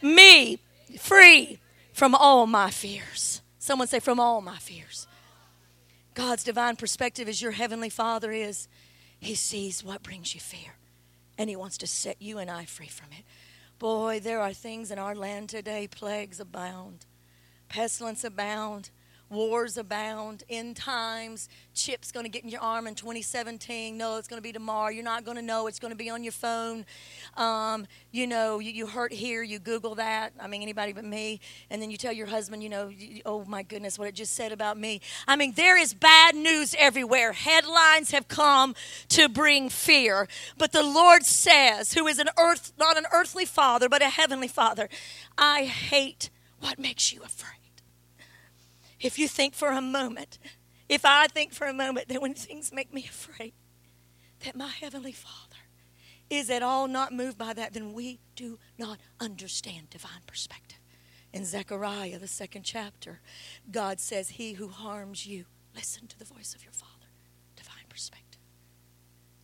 me 0.01 0.59
free 0.97 1.59
from 1.93 2.15
all 2.15 2.47
my 2.47 2.69
fears. 2.69 3.41
Someone 3.59 3.87
say, 3.87 3.99
From 3.99 4.19
all 4.19 4.41
my 4.41 4.57
fears. 4.57 5.07
God's 6.13 6.43
divine 6.43 6.75
perspective 6.75 7.27
as 7.27 7.41
your 7.41 7.51
heavenly 7.51 7.89
Father 7.89 8.31
is, 8.31 8.67
He 9.19 9.35
sees 9.35 9.83
what 9.83 10.03
brings 10.03 10.33
you 10.33 10.41
fear, 10.41 10.75
and 11.37 11.49
He 11.49 11.55
wants 11.55 11.77
to 11.79 11.87
set 11.87 12.21
you 12.21 12.39
and 12.39 12.49
I 12.49 12.65
free 12.65 12.87
from 12.87 13.09
it. 13.11 13.23
Boy, 13.79 14.19
there 14.19 14.41
are 14.41 14.53
things 14.53 14.89
in 14.89 14.97
our 14.97 15.13
land 15.13 15.49
today, 15.49 15.87
plagues 15.87 16.39
abound, 16.39 17.05
pestilence 17.69 18.23
abound, 18.23 18.89
wars 19.29 19.77
abound, 19.77 20.43
end 20.49 20.75
times, 20.75 21.49
chip's 21.73 22.11
going 22.11 22.23
to 22.23 22.29
get 22.29 22.43
in 22.43 22.49
your 22.49 22.61
arm 22.61 22.87
in 22.87 22.95
2017. 22.95 23.97
No, 23.97 24.17
it's 24.17 24.27
going 24.27 24.37
to 24.37 24.43
be 24.43 24.51
tomorrow. 24.51 24.89
You're 24.89 25.03
not 25.03 25.25
going 25.25 25.37
to 25.37 25.43
know. 25.43 25.67
It's 25.67 25.79
going 25.79 25.91
to 25.91 25.97
be 25.97 26.09
on 26.09 26.23
your 26.23 26.31
phone. 26.31 26.85
Um, 27.35 27.87
you 28.11 28.27
know, 28.27 28.59
you, 28.59 28.71
you, 28.71 28.87
hurt 28.87 29.11
here, 29.11 29.43
you 29.43 29.59
Google 29.59 29.95
that. 29.95 30.33
I 30.39 30.47
mean, 30.47 30.61
anybody 30.61 30.93
but 30.93 31.03
me. 31.03 31.39
And 31.69 31.81
then 31.81 31.91
you 31.91 31.97
tell 31.97 32.13
your 32.13 32.27
husband, 32.27 32.63
you 32.63 32.69
know, 32.69 32.91
oh 33.25 33.43
my 33.45 33.63
goodness, 33.63 33.99
what 33.99 34.07
it 34.07 34.15
just 34.15 34.33
said 34.33 34.51
about 34.51 34.77
me. 34.77 35.01
I 35.27 35.35
mean, 35.35 35.53
there 35.53 35.77
is 35.77 35.93
bad 35.93 36.35
news 36.35 36.75
everywhere. 36.77 37.33
Headlines 37.33 38.11
have 38.11 38.27
come 38.27 38.75
to 39.09 39.29
bring 39.29 39.69
fear. 39.69 40.27
But 40.57 40.71
the 40.71 40.83
Lord 40.83 41.23
says, 41.23 41.93
who 41.93 42.07
is 42.07 42.19
an 42.19 42.29
earth, 42.39 42.73
not 42.77 42.97
an 42.97 43.05
earthly 43.11 43.45
father, 43.45 43.89
but 43.89 44.01
a 44.01 44.09
heavenly 44.09 44.47
father, 44.47 44.89
I 45.37 45.65
hate 45.65 46.29
what 46.59 46.79
makes 46.79 47.13
you 47.13 47.21
afraid. 47.23 47.66
If 48.99 49.19
you 49.19 49.27
think 49.27 49.53
for 49.53 49.69
a 49.69 49.81
moment 49.81 50.39
if 50.89 51.03
I 51.03 51.27
think 51.27 51.53
for 51.53 51.67
a 51.67 51.73
moment 51.73 52.07
that 52.07 52.21
when 52.21 52.33
things 52.33 52.71
make 52.71 52.93
me 52.93 53.05
afraid, 53.05 53.53
that 54.45 54.55
my 54.55 54.69
Heavenly 54.69 55.11
Father 55.11 55.55
is 56.29 56.49
at 56.49 56.63
all 56.63 56.87
not 56.87 57.13
moved 57.13 57.37
by 57.37 57.53
that, 57.53 57.73
then 57.73 57.93
we 57.93 58.19
do 58.35 58.59
not 58.77 58.99
understand 59.19 59.89
divine 59.89 60.21
perspective. 60.25 60.79
In 61.33 61.45
Zechariah, 61.45 62.19
the 62.19 62.27
second 62.27 62.63
chapter, 62.63 63.21
God 63.69 63.99
says, 63.99 64.29
He 64.29 64.53
who 64.53 64.69
harms 64.69 65.25
you, 65.25 65.45
listen 65.75 66.07
to 66.07 66.17
the 66.17 66.25
voice 66.25 66.55
of 66.55 66.63
your 66.63 66.73
Father. 66.73 66.93
Divine 67.55 67.85
perspective. 67.89 68.39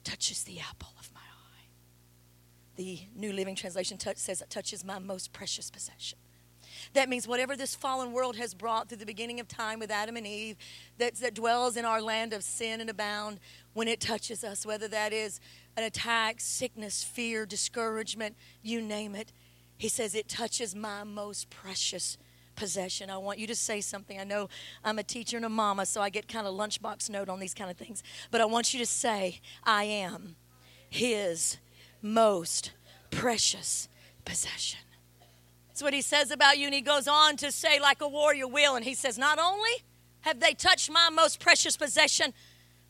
Touches 0.03 0.43
the 0.43 0.59
apple 0.59 0.93
of 0.99 1.13
my 1.13 1.19
eye. 1.21 1.67
The 2.77 2.99
New 3.15 3.33
Living 3.33 3.55
Translation 3.55 3.97
touch, 3.97 4.17
says 4.17 4.41
it 4.41 4.49
touches 4.49 4.83
my 4.83 4.99
most 4.99 5.33
precious 5.33 5.69
possession. 5.69 6.19
That 6.93 7.09
means 7.09 7.27
whatever 7.27 7.55
this 7.55 7.75
fallen 7.75 8.11
world 8.11 8.35
has 8.35 8.53
brought 8.53 8.89
through 8.89 8.97
the 8.97 9.05
beginning 9.05 9.39
of 9.39 9.47
time 9.47 9.79
with 9.79 9.89
Adam 9.91 10.17
and 10.17 10.27
Eve, 10.27 10.57
that, 10.97 11.15
that 11.15 11.33
dwells 11.33 11.77
in 11.77 11.85
our 11.85 12.01
land 12.01 12.33
of 12.33 12.43
sin 12.43 12.81
and 12.81 12.89
abound, 12.89 13.39
when 13.73 13.87
it 13.87 13.99
touches 13.99 14.43
us, 14.43 14.65
whether 14.65 14.87
that 14.87 15.13
is 15.13 15.39
an 15.75 15.83
attack, 15.83 16.39
sickness, 16.39 17.03
fear, 17.03 17.45
discouragement, 17.45 18.35
you 18.61 18.81
name 18.81 19.15
it, 19.15 19.31
he 19.77 19.89
says 19.89 20.15
it 20.15 20.29
touches 20.29 20.75
my 20.75 21.03
most 21.03 21.49
precious 21.49 22.17
possession. 22.55 23.09
I 23.09 23.17
want 23.17 23.39
you 23.39 23.47
to 23.47 23.55
say 23.55 23.81
something. 23.81 24.19
I 24.19 24.23
know 24.23 24.47
I'm 24.83 24.99
a 24.99 25.03
teacher 25.03 25.37
and 25.37 25.45
a 25.45 25.49
mama, 25.49 25.85
so 25.85 26.01
I 26.01 26.09
get 26.09 26.27
kind 26.27 26.45
of 26.45 26.53
lunchbox 26.53 27.09
note 27.09 27.29
on 27.29 27.39
these 27.39 27.53
kind 27.53 27.71
of 27.71 27.77
things. 27.77 28.03
But 28.31 28.41
I 28.41 28.45
want 28.45 28.73
you 28.73 28.79
to 28.79 28.85
say, 28.85 29.41
I 29.63 29.85
am 29.85 30.35
his 30.89 31.57
most 32.01 32.71
precious 33.09 33.89
possession. 34.25 34.79
That's 35.73 35.81
what 35.81 35.93
he 35.95 36.01
says 36.01 36.29
about 36.29 36.59
you. 36.59 36.65
And 36.65 36.75
he 36.75 36.81
goes 36.81 37.07
on 37.07 37.35
to 37.37 37.51
say, 37.51 37.79
like 37.79 37.99
a 38.03 38.07
warrior 38.07 38.45
will. 38.45 38.75
And 38.75 38.85
he 38.85 38.93
says, 38.93 39.17
Not 39.17 39.39
only 39.39 39.71
have 40.21 40.39
they 40.39 40.53
touched 40.53 40.91
my 40.91 41.09
most 41.09 41.39
precious 41.39 41.75
possession, 41.75 42.31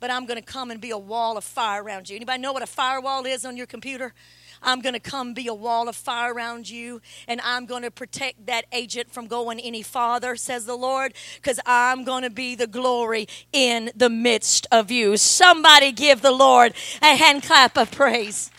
but 0.02 0.12
I'm 0.12 0.26
going 0.26 0.38
to 0.38 0.46
come 0.46 0.70
and 0.70 0.82
be 0.82 0.90
a 0.90 0.98
wall 0.98 1.38
of 1.38 1.46
fire 1.46 1.82
around 1.82 2.10
you. 2.10 2.18
Anybody 2.18 2.42
know 2.42 2.52
what 2.52 2.62
a 2.62 2.68
firewall 2.68 3.26
is 3.26 3.46
on 3.46 3.56
your 3.56 3.68
computer? 3.68 4.14
I'm 4.62 4.82
going 4.82 4.96
to 4.96 5.00
come 5.00 5.34
be 5.34 5.48
a 5.48 5.54
wall 5.54 5.88
of 5.88 5.96
fire 5.96 6.34
around 6.34 6.70
you, 6.70 7.02
and 7.26 7.40
I'm 7.46 7.66
going 7.66 7.84
to 7.84 7.92
protect 7.92 8.48
that 8.48 8.66
agent 8.74 9.10
from 9.14 9.28
going 9.28 9.62
any 9.62 9.82
farther, 9.82 10.36
says 10.36 10.66
the 10.66 10.76
Lord, 10.76 11.14
because 11.36 11.62
I'm 11.66 12.04
going 12.04 12.24
to 12.24 12.30
be 12.30 12.54
the 12.54 12.68
glory 12.68 13.30
in 13.54 13.92
the 13.96 14.10
midst 14.10 14.68
of 14.74 14.92
you. 14.92 15.16
Somebody 15.16 15.94
give 15.94 16.22
the 16.22 16.32
Lord 16.34 16.74
a 17.02 17.16
hand 17.16 17.44
clap 17.44 17.78
of 17.78 17.92
praise. 17.92 18.52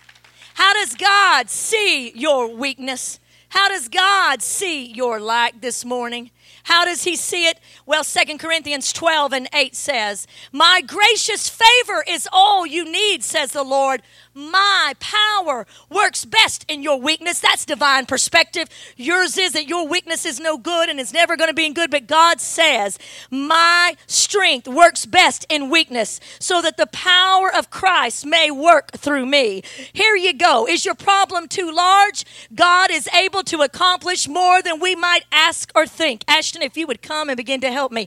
How 0.54 0.72
does 0.72 0.94
God 0.94 1.50
see 1.50 2.10
your 2.12 2.48
weakness? 2.48 3.20
How 3.54 3.68
does 3.68 3.88
God 3.88 4.42
see 4.42 4.86
your 4.86 5.20
lack 5.20 5.60
this 5.60 5.84
morning? 5.84 6.32
How 6.64 6.86
does 6.86 7.04
he 7.04 7.14
see 7.14 7.46
it? 7.46 7.60
Well, 7.84 8.04
Second 8.04 8.38
Corinthians 8.38 8.92
12 8.92 9.32
and 9.34 9.48
8 9.54 9.76
says, 9.76 10.26
My 10.50 10.82
gracious 10.84 11.48
favor 11.48 12.02
is 12.08 12.26
all 12.32 12.66
you 12.66 12.90
need, 12.90 13.22
says 13.22 13.52
the 13.52 13.62
Lord. 13.62 14.02
My 14.34 14.94
power 14.98 15.66
works 15.90 16.24
best 16.24 16.64
in 16.66 16.82
your 16.82 16.98
weakness. 16.98 17.38
That's 17.38 17.64
divine 17.64 18.06
perspective. 18.06 18.68
Yours 18.96 19.38
is 19.38 19.52
that 19.52 19.68
your 19.68 19.86
weakness 19.86 20.24
is 20.24 20.40
no 20.40 20.58
good 20.58 20.88
and 20.88 20.98
is 20.98 21.12
never 21.12 21.36
going 21.36 21.50
to 21.50 21.54
be 21.54 21.68
good, 21.70 21.90
but 21.90 22.06
God 22.06 22.40
says, 22.40 22.98
My 23.30 23.96
strength 24.06 24.66
works 24.66 25.06
best 25.06 25.46
in 25.50 25.70
weakness 25.70 26.18
so 26.40 26.62
that 26.62 26.78
the 26.78 26.86
power 26.86 27.54
of 27.54 27.70
Christ 27.70 28.26
may 28.26 28.50
work 28.50 28.92
through 28.96 29.26
me. 29.26 29.62
Here 29.92 30.16
you 30.16 30.32
go. 30.32 30.66
Is 30.66 30.84
your 30.84 30.94
problem 30.94 31.46
too 31.46 31.70
large? 31.70 32.24
God 32.54 32.90
is 32.90 33.06
able 33.08 33.42
to 33.44 33.60
accomplish 33.60 34.26
more 34.26 34.62
than 34.62 34.80
we 34.80 34.96
might 34.96 35.24
ask 35.30 35.70
or 35.74 35.86
think 35.86 36.24
Ashton, 36.54 36.62
if 36.62 36.76
you 36.76 36.86
would 36.86 37.02
come 37.02 37.28
and 37.28 37.36
begin 37.36 37.60
to 37.62 37.70
help 37.72 37.90
me. 37.90 38.06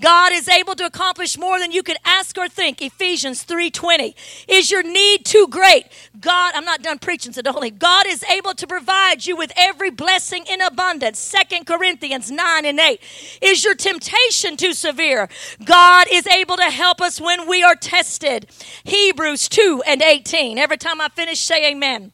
God 0.00 0.32
is 0.32 0.48
able 0.48 0.74
to 0.74 0.84
accomplish 0.84 1.38
more 1.38 1.60
than 1.60 1.70
you 1.70 1.82
could 1.82 1.96
ask 2.04 2.36
or 2.36 2.48
think. 2.48 2.82
Ephesians 2.82 3.44
3:20. 3.44 4.16
Is 4.48 4.70
your 4.70 4.82
need 4.82 5.24
too 5.24 5.46
great? 5.48 5.84
God, 6.18 6.54
I'm 6.56 6.64
not 6.64 6.82
done 6.82 6.98
preaching, 6.98 7.32
so 7.32 7.42
don't 7.42 7.60
leave. 7.60 7.78
God 7.78 8.06
is 8.08 8.24
able 8.24 8.54
to 8.54 8.66
provide 8.66 9.26
you 9.26 9.36
with 9.36 9.52
every 9.56 9.90
blessing 9.90 10.44
in 10.50 10.60
abundance. 10.60 11.20
Second 11.20 11.66
Corinthians 11.66 12.30
9 12.30 12.64
and 12.64 12.80
8. 12.80 13.00
Is 13.40 13.64
your 13.64 13.76
temptation 13.76 14.56
too 14.56 14.74
severe? 14.74 15.28
God 15.64 16.08
is 16.10 16.26
able 16.26 16.56
to 16.56 16.70
help 16.70 17.00
us 17.00 17.20
when 17.20 17.46
we 17.46 17.62
are 17.62 17.76
tested. 17.76 18.46
Hebrews 18.82 19.48
2 19.48 19.82
and 19.86 20.02
18. 20.02 20.58
Every 20.58 20.78
time 20.78 21.00
I 21.00 21.08
finish, 21.10 21.40
say 21.40 21.70
amen. 21.70 22.10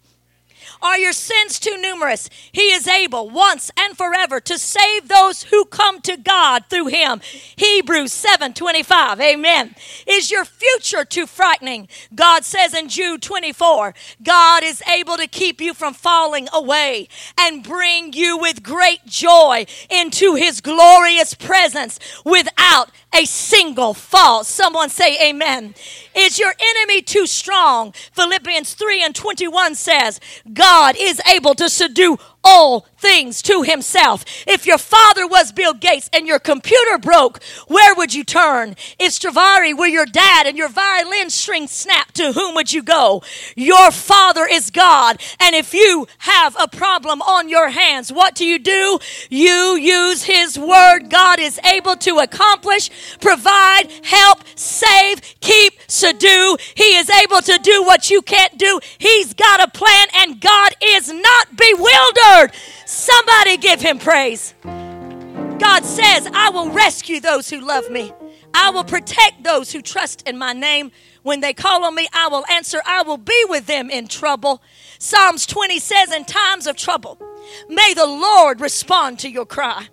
Are 0.83 0.99
your 0.99 1.13
sins 1.13 1.59
too 1.59 1.77
numerous? 1.81 2.31
He 2.53 2.73
is 2.73 2.89
able 2.89 3.29
once 3.29 3.71
and 3.79 3.97
forever 3.97 4.41
to 4.41 4.59
save 4.59 5.09
those 5.09 5.45
who 5.45 5.67
come 5.67 6.01
to 6.03 6.17
God 6.17 6.65
through 6.71 6.87
him. 6.87 7.21
Hebrews 7.57 8.13
7 8.13 8.55
25. 8.55 9.21
Amen. 9.21 9.75
Is 10.07 10.31
your 10.31 10.45
future 10.45 11.05
too 11.05 11.27
frightening? 11.27 11.89
God 12.15 12.45
says 12.45 12.75
in 12.75 12.89
Jude 12.89 13.21
24, 13.21 13.95
God 14.23 14.63
is 14.63 14.83
able 14.83 15.17
to 15.19 15.27
keep 15.27 15.61
you 15.61 15.75
from 15.75 15.93
falling 15.93 16.49
away 16.53 17.09
and 17.39 17.63
bring 17.63 18.15
you 18.15 18.39
with 18.39 18.63
great 18.63 19.05
joy 19.05 19.67
into 19.91 20.35
his 20.35 20.61
glorious 20.61 21.35
presence 21.35 21.99
without 22.25 22.91
a 23.13 23.25
single 23.25 23.93
fault. 23.93 24.47
Someone 24.47 24.89
say 24.89 25.29
amen. 25.29 25.75
Is 26.15 26.39
your 26.39 26.55
enemy 26.59 27.03
too 27.03 27.27
strong? 27.27 27.93
Philippians 28.13 28.75
3 28.75 29.03
and 29.03 29.15
21 29.15 29.75
says, 29.75 30.21
God 30.53 30.70
is 30.99 31.21
able 31.27 31.55
to 31.55 31.69
subdue 31.69 32.17
all 32.43 32.87
things 32.97 33.43
to 33.43 33.63
himself. 33.63 34.25
If 34.47 34.67
your 34.67 34.79
father 34.79 35.27
was 35.27 35.53
Bill 35.53 35.75
Gates 35.75 36.11
and 36.13 36.27
your 36.27 36.39
computer 36.39 36.99
broke, 36.99 37.43
where 37.67 37.95
would 37.95 38.15
you 38.15 38.25
turn? 38.25 38.77
If 38.99 39.13
Stradivari 39.13 39.75
were 39.75 39.87
your 39.87 40.07
dad 40.07 40.47
and 40.47 40.57
your 40.57 40.69
violin 40.69 41.31
string 41.31 41.67
snapped, 41.67 42.17
to 42.17 42.33
whom 42.33 42.55
would 42.55 42.73
you 42.73 42.83
go? 42.83 43.23
Your 43.57 43.91
father 43.91 44.47
is 44.47 44.71
God. 44.71 45.21
And 45.39 45.55
if 45.55 45.73
you 45.75 46.07
have 46.19 46.57
a 46.61 46.69
problem 46.69 47.23
on 47.23 47.49
your 47.49 47.71
hands, 47.71 48.13
what 48.13 48.35
do 48.35 48.47
you 48.47 48.59
do? 48.59 48.99
You 49.29 49.77
use 49.77 50.25
his 50.25 50.59
word. 50.59 51.11
God 51.11 51.39
is 51.41 51.59
able 51.65 51.97
to 51.97 52.19
accomplish, 52.19 52.91
provide, 53.21 53.91
help, 54.03 54.41
save, 54.55 55.21
keep, 55.41 55.75
subdue. 55.87 56.57
He 56.75 56.97
is 56.97 57.11
able 57.11 57.41
to 57.43 57.59
do 57.63 57.83
what 57.85 58.11
you 58.11 58.23
can't 58.23 58.59
do. 58.59 58.81
He's 58.99 59.35
got 59.35 59.63
a 59.63 59.71
plan 59.71 60.09
and 60.15 60.41
God 60.41 60.73
is 60.83 61.13
not 61.13 61.57
bewildered 61.57 62.30
word. 62.31 62.53
Somebody 62.87 63.57
give 63.57 63.81
him 63.81 63.99
praise. 63.99 64.55
God 64.63 65.85
says, 65.85 66.29
I 66.33 66.51
will 66.51 66.71
rescue 66.71 67.21
those 67.21 67.51
who 67.51 67.61
love 67.61 67.91
me. 67.91 68.13
I 68.55 68.71
will 68.71 68.85
protect 68.85 69.45
those 69.45 69.73
who 69.73 69.83
trust 69.83 70.27
in 70.27 70.39
my 70.39 70.53
name. 70.53 70.91
When 71.23 71.41
they 71.41 71.53
call 71.53 71.85
on 71.85 71.95
me, 71.95 72.09
I 72.13 72.29
will 72.29 72.45
answer. 72.51 72.81
I 72.85 73.03
will 73.03 73.19
be 73.19 73.45
with 73.49 73.67
them 73.67 73.91
in 73.91 74.09
trouble. 74.09 74.63
Psalms 74.99 75.47
20 75.47 75.79
says, 75.79 76.13
In 76.13 76.25
times 76.25 76.67
of 76.67 76.77
trouble, 76.77 77.19
may 77.69 77.95
the 77.95 78.07
Lord 78.07 78.61
respond 78.61 79.19
to 79.21 79.31
your 79.31 79.47
cry. 79.47 79.89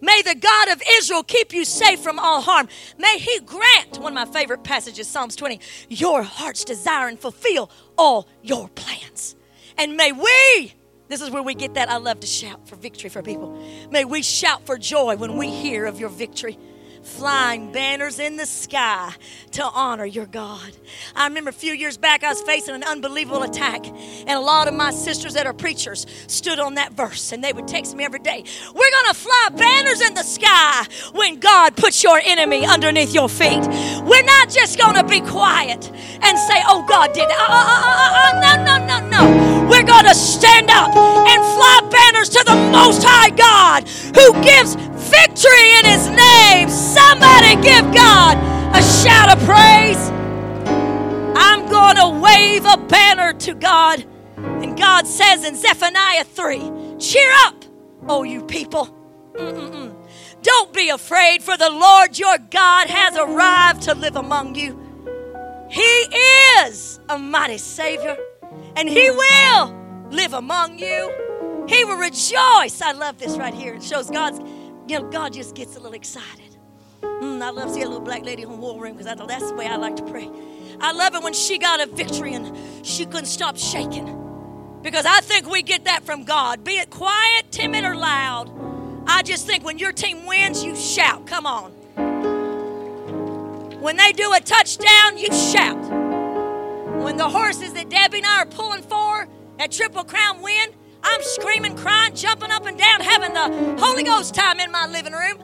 May 0.00 0.22
the 0.22 0.36
God 0.36 0.68
of 0.68 0.80
Israel 0.92 1.24
keep 1.24 1.52
you 1.52 1.64
safe 1.64 2.00
from 2.00 2.20
all 2.20 2.40
harm. 2.40 2.68
May 2.98 3.18
He 3.18 3.40
grant, 3.40 3.98
one 3.98 4.16
of 4.16 4.28
my 4.28 4.32
favorite 4.40 4.62
passages, 4.62 5.08
Psalms 5.08 5.34
20, 5.34 5.60
your 5.88 6.22
heart's 6.22 6.64
desire 6.64 7.08
and 7.08 7.18
fulfill 7.18 7.70
all 7.96 8.28
your 8.42 8.68
plans. 8.68 9.34
And 9.76 9.96
may 9.96 10.12
we 10.12 10.74
this 11.08 11.20
is 11.20 11.30
where 11.30 11.42
we 11.42 11.54
get 11.54 11.74
that 11.74 11.90
I 11.90 11.96
love 11.96 12.20
to 12.20 12.26
shout 12.26 12.68
for 12.68 12.76
victory 12.76 13.10
for 13.10 13.22
people. 13.22 13.58
May 13.90 14.04
we 14.04 14.22
shout 14.22 14.64
for 14.66 14.78
joy 14.78 15.16
when 15.16 15.36
we 15.36 15.50
hear 15.50 15.86
of 15.86 15.98
your 15.98 16.10
victory 16.10 16.58
flying 17.08 17.72
banners 17.72 18.18
in 18.18 18.36
the 18.36 18.46
sky 18.46 19.12
to 19.52 19.64
honor 19.64 20.04
your 20.04 20.26
God. 20.26 20.76
I 21.16 21.26
remember 21.26 21.50
a 21.50 21.52
few 21.52 21.72
years 21.72 21.96
back, 21.96 22.22
I 22.22 22.28
was 22.28 22.40
facing 22.42 22.74
an 22.74 22.84
unbelievable 22.84 23.42
attack, 23.42 23.86
and 23.86 24.30
a 24.30 24.40
lot 24.40 24.68
of 24.68 24.74
my 24.74 24.90
sisters 24.90 25.34
that 25.34 25.46
are 25.46 25.52
preachers 25.52 26.06
stood 26.26 26.60
on 26.60 26.74
that 26.74 26.92
verse, 26.92 27.32
and 27.32 27.42
they 27.42 27.52
would 27.52 27.66
text 27.66 27.96
me 27.96 28.04
every 28.04 28.20
day 28.20 28.44
We're 28.66 28.90
going 28.90 29.06
to 29.08 29.14
fly 29.14 29.48
banners 29.56 30.00
in 30.00 30.14
the 30.14 30.22
sky 30.22 30.86
when 31.12 31.40
God 31.40 31.76
puts 31.76 32.02
your 32.02 32.20
enemy 32.24 32.66
underneath 32.66 33.14
your 33.14 33.28
feet. 33.28 33.66
We're 34.04 34.24
not 34.24 34.50
just 34.50 34.78
going 34.78 34.94
to 34.94 35.04
be 35.04 35.20
quiet 35.20 35.90
and 36.22 36.38
say, 36.38 36.62
Oh, 36.68 36.84
God 36.88 37.12
did 37.12 37.24
it. 37.24 37.30
Uh, 37.30 37.46
uh, 37.48 38.32
uh, 38.34 38.40
no, 38.40 38.64
no, 38.64 38.86
no, 38.86 39.08
no. 39.08 39.68
We're 39.68 39.84
going 39.84 40.04
to 40.04 40.14
stand 40.14 40.70
up 40.70 40.94
and 40.94 41.42
fly 41.56 41.88
banners 41.90 42.28
to 42.30 42.44
the 42.44 42.54
Most 42.72 43.02
High 43.04 43.30
God 43.30 43.88
who 43.88 44.42
gives 44.42 44.76
victory 45.10 45.70
in 45.78 45.84
His 45.84 46.08
name. 46.08 46.68
Somebody 46.68 47.56
give 47.56 47.92
God 47.94 48.36
a 48.74 48.82
shout 48.82 49.36
of 49.36 49.42
praise. 49.44 50.10
I'm 51.36 51.68
going 51.68 51.96
to 51.96 52.20
wave 52.20 52.64
a 52.64 52.76
banner 52.76 53.32
to 53.32 53.54
God. 53.54 54.04
And 54.36 54.76
God 54.76 55.06
says 55.06 55.44
in 55.44 55.56
Zephaniah 55.56 56.24
3 56.24 56.96
Cheer 56.98 57.30
up, 57.46 57.64
oh, 58.08 58.22
you 58.22 58.42
people. 58.42 58.88
Mm-mm-mm. 59.34 59.94
Don't 60.42 60.72
be 60.72 60.88
afraid, 60.90 61.42
for 61.42 61.56
the 61.56 61.70
Lord 61.70 62.18
your 62.18 62.38
God 62.38 62.88
has 62.88 63.16
arrived 63.16 63.82
to 63.82 63.94
live 63.94 64.16
among 64.16 64.54
you. 64.54 64.78
He 65.70 65.82
is 65.82 67.00
a 67.08 67.18
mighty 67.18 67.58
Savior, 67.58 68.16
and 68.76 68.88
He 68.88 69.10
will 69.10 70.06
live 70.10 70.32
among 70.32 70.78
you. 70.78 71.64
He 71.68 71.84
will 71.84 71.98
rejoice. 71.98 72.80
I 72.80 72.92
love 72.92 73.18
this 73.18 73.36
right 73.36 73.52
here. 73.52 73.74
It 73.74 73.82
shows 73.82 74.10
God's 74.10 74.40
you 74.88 74.98
know, 74.98 75.10
God 75.10 75.34
just 75.34 75.54
gets 75.54 75.76
a 75.76 75.80
little 75.80 75.94
excited. 75.94 76.56
Mm, 77.02 77.42
I 77.42 77.50
love 77.50 77.70
seeing 77.70 77.84
a 77.84 77.88
little 77.88 78.04
black 78.04 78.24
lady 78.24 78.44
the 78.44 78.50
war 78.50 78.80
room 78.80 78.96
because 78.96 79.06
that's 79.26 79.50
the 79.50 79.54
way 79.54 79.66
I 79.66 79.76
like 79.76 79.96
to 79.96 80.02
pray. 80.04 80.30
I 80.80 80.92
love 80.92 81.14
it 81.14 81.22
when 81.22 81.34
she 81.34 81.58
got 81.58 81.80
a 81.80 81.86
victory 81.86 82.34
and 82.34 82.56
she 82.86 83.04
couldn't 83.04 83.26
stop 83.26 83.58
shaking. 83.58 84.14
Because 84.82 85.04
I 85.04 85.20
think 85.20 85.50
we 85.50 85.62
get 85.62 85.84
that 85.84 86.04
from 86.04 86.24
God. 86.24 86.64
Be 86.64 86.78
it 86.78 86.88
quiet, 86.90 87.50
timid, 87.50 87.84
or 87.84 87.96
loud. 87.96 88.50
I 89.06 89.22
just 89.22 89.46
think 89.46 89.64
when 89.64 89.78
your 89.78 89.92
team 89.92 90.24
wins, 90.26 90.64
you 90.64 90.74
shout. 90.76 91.26
Come 91.26 91.46
on. 91.46 91.72
When 93.80 93.96
they 93.96 94.12
do 94.12 94.32
a 94.32 94.40
touchdown, 94.40 95.18
you 95.18 95.32
shout. 95.32 95.78
When 97.02 97.16
the 97.16 97.28
horses 97.28 97.72
that 97.74 97.88
Debbie 97.88 98.18
and 98.18 98.26
I 98.26 98.42
are 98.42 98.46
pulling 98.46 98.82
for 98.82 99.28
at 99.58 99.72
Triple 99.72 100.04
Crown 100.04 100.40
win, 100.40 100.70
I'm 101.02 101.22
screaming, 101.22 101.76
crying, 101.76 102.14
jumping 102.14 102.50
up 102.50 102.66
and 102.66 102.78
down, 102.78 103.00
having 103.00 103.32
the 103.32 103.82
Holy 103.84 104.02
Ghost 104.02 104.34
time 104.34 104.60
in 104.60 104.70
my 104.70 104.86
living 104.86 105.12
room. 105.12 105.38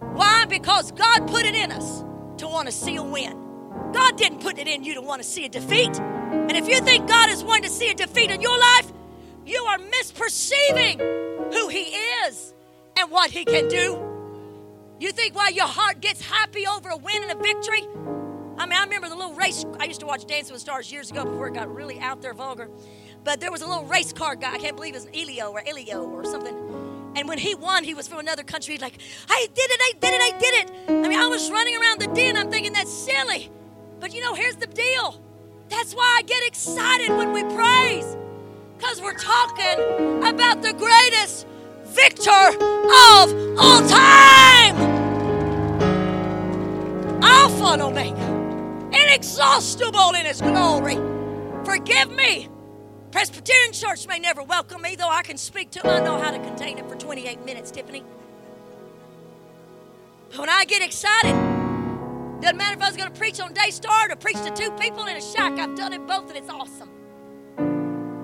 Why? 0.00 0.44
Because 0.46 0.92
God 0.92 1.26
put 1.28 1.44
it 1.44 1.54
in 1.54 1.72
us 1.72 2.00
to 2.38 2.46
want 2.46 2.66
to 2.66 2.72
see 2.72 2.96
a 2.96 3.02
win. 3.02 3.38
God 3.92 4.16
didn't 4.16 4.40
put 4.40 4.58
it 4.58 4.68
in 4.68 4.84
you 4.84 4.94
to 4.94 5.00
want 5.00 5.22
to 5.22 5.28
see 5.28 5.44
a 5.44 5.48
defeat. 5.48 5.98
And 5.98 6.52
if 6.52 6.68
you 6.68 6.80
think 6.80 7.08
God 7.08 7.30
is 7.30 7.42
wanting 7.44 7.64
to 7.64 7.70
see 7.70 7.90
a 7.90 7.94
defeat 7.94 8.30
in 8.30 8.40
your 8.40 8.58
life, 8.58 8.92
you 9.44 9.62
are 9.64 9.78
misperceiving 9.78 10.98
who 11.52 11.68
He 11.68 11.94
is 12.26 12.54
and 12.96 13.10
what 13.10 13.30
He 13.30 13.44
can 13.44 13.68
do. 13.68 14.08
You 14.98 15.12
think 15.12 15.34
why 15.34 15.48
your 15.48 15.66
heart 15.66 16.00
gets 16.00 16.20
happy 16.20 16.66
over 16.66 16.90
a 16.90 16.96
win 16.96 17.22
and 17.22 17.32
a 17.32 17.42
victory? 17.42 17.82
I 18.58 18.66
mean, 18.66 18.78
I 18.78 18.84
remember 18.84 19.08
the 19.08 19.16
little 19.16 19.34
race. 19.34 19.64
I 19.80 19.84
used 19.84 20.00
to 20.00 20.06
watch 20.06 20.26
Dancing 20.26 20.52
with 20.52 20.62
Stars 20.62 20.92
years 20.92 21.10
ago 21.10 21.24
before 21.24 21.48
it 21.48 21.54
got 21.54 21.74
really 21.74 21.98
out 21.98 22.22
there 22.22 22.34
vulgar. 22.34 22.70
But 23.24 23.40
there 23.40 23.52
was 23.52 23.62
a 23.62 23.66
little 23.66 23.84
race 23.84 24.12
car 24.12 24.34
guy. 24.34 24.54
I 24.54 24.58
can't 24.58 24.74
believe 24.76 24.94
it 24.94 25.02
was 25.02 25.08
Elio 25.14 25.50
or 25.50 25.62
Elio 25.66 26.02
or 26.02 26.24
something. 26.24 26.56
And 27.14 27.28
when 27.28 27.38
he 27.38 27.54
won, 27.54 27.84
he 27.84 27.94
was 27.94 28.08
from 28.08 28.18
another 28.18 28.42
country. 28.42 28.78
Like, 28.78 28.98
I 29.28 29.46
did 29.54 29.70
it, 29.70 29.80
I 29.80 29.92
did 30.00 30.14
it, 30.14 30.20
I 30.20 30.38
did 30.38 30.54
it. 30.54 30.70
I 30.88 31.08
mean, 31.08 31.18
I 31.18 31.26
was 31.26 31.50
running 31.50 31.76
around 31.76 32.00
the 32.00 32.08
den. 32.08 32.36
I'm 32.36 32.50
thinking 32.50 32.72
that's 32.72 32.92
silly. 32.92 33.50
But 34.00 34.12
you 34.14 34.20
know, 34.20 34.34
here's 34.34 34.56
the 34.56 34.66
deal. 34.66 35.20
That's 35.68 35.94
why 35.94 36.16
I 36.18 36.22
get 36.22 36.44
excited 36.46 37.10
when 37.10 37.32
we 37.32 37.42
praise. 37.54 38.16
Because 38.76 39.00
we're 39.00 39.14
talking 39.14 40.24
about 40.24 40.62
the 40.62 40.72
greatest 40.72 41.46
victor 41.84 42.30
of 42.30 43.58
all 43.58 43.86
time. 43.88 44.76
Alpha 47.22 47.64
and 47.64 47.82
Omega. 47.82 48.90
Inexhaustible 48.92 50.14
in 50.14 50.26
his 50.26 50.40
glory. 50.40 50.96
Forgive 51.64 52.10
me 52.10 52.48
Presbyterian 53.12 53.72
Church 53.72 54.08
may 54.08 54.18
never 54.18 54.42
welcome 54.42 54.80
me, 54.80 54.96
though 54.96 55.10
I 55.10 55.22
can 55.22 55.36
speak 55.36 55.70
to 55.72 55.82
them. 55.82 55.90
I 55.90 56.04
know 56.04 56.18
how 56.18 56.30
to 56.30 56.38
contain 56.38 56.78
it 56.78 56.88
for 56.88 56.96
28 56.96 57.44
minutes, 57.44 57.70
Tiffany. 57.70 58.02
But 60.30 60.40
when 60.40 60.48
I 60.48 60.64
get 60.64 60.82
excited, 60.82 61.34
doesn't 62.40 62.56
matter 62.56 62.74
if 62.74 62.82
I 62.82 62.88
was 62.88 62.96
going 62.96 63.12
to 63.12 63.18
preach 63.18 63.38
on 63.38 63.52
Daystar 63.52 64.10
or 64.10 64.16
preach 64.16 64.38
to 64.42 64.50
two 64.50 64.70
people 64.72 65.04
in 65.04 65.16
a 65.16 65.20
shack. 65.20 65.52
I've 65.58 65.76
done 65.76 65.92
it 65.92 66.06
both, 66.06 66.28
and 66.28 66.38
it's 66.38 66.48
awesome. 66.48 66.88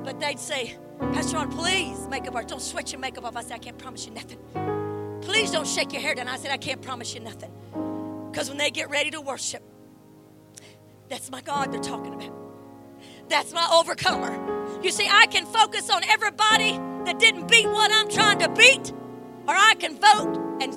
But 0.05 0.19
they'd 0.21 0.39
say, 0.39 0.77
Pastor 0.99 1.37
Ron, 1.37 1.53
please 1.53 2.09
make 2.09 2.27
up 2.27 2.35
our 2.35 2.43
don't 2.43 2.63
sweat 2.63 2.91
your 2.91 3.01
makeup 3.01 3.25
off. 3.27 3.37
I 3.37 3.43
said, 3.43 3.53
I 3.53 3.59
can't 3.59 3.79
promise 3.79 4.07
you 4.07 4.13
nothing. 4.13 4.39
Please 5.21 5.51
don't 5.51 5.67
shake 5.67 5.93
your 5.93 6.01
hair 6.01 6.15
down. 6.15 6.29
I 6.29 6.39
said, 6.39 6.51
I 6.51 6.57
can't 6.57 6.81
promise 6.81 7.13
you 7.13 7.21
nothing. 7.21 7.53
Because 8.33 8.49
when 8.49 8.57
they 8.57 8.71
get 8.71 8.89
ready 8.89 9.11
to 9.11 9.21
worship, 9.21 9.63
that's 11.11 11.31
my 11.31 11.43
God 11.43 11.73
they're 11.73 11.81
talking 11.81 12.15
about. 12.15 12.33
That's 13.29 13.53
my 13.53 13.69
overcomer. 13.71 14.58
You 14.83 14.93
see, 14.93 15.09
I 15.11 15.27
can 15.27 15.45
focus 15.45 15.91
on 15.91 16.05
everybody 16.05 16.79
that 17.05 17.19
didn't 17.19 17.49
beat 17.49 17.67
what 17.67 17.91
I'm 17.93 18.09
trying 18.09 18.39
to 18.39 18.49
beat, 18.51 18.93
or 19.49 19.55
I 19.55 19.75
can 19.77 19.99
vote 19.99 20.59
and 20.63 20.73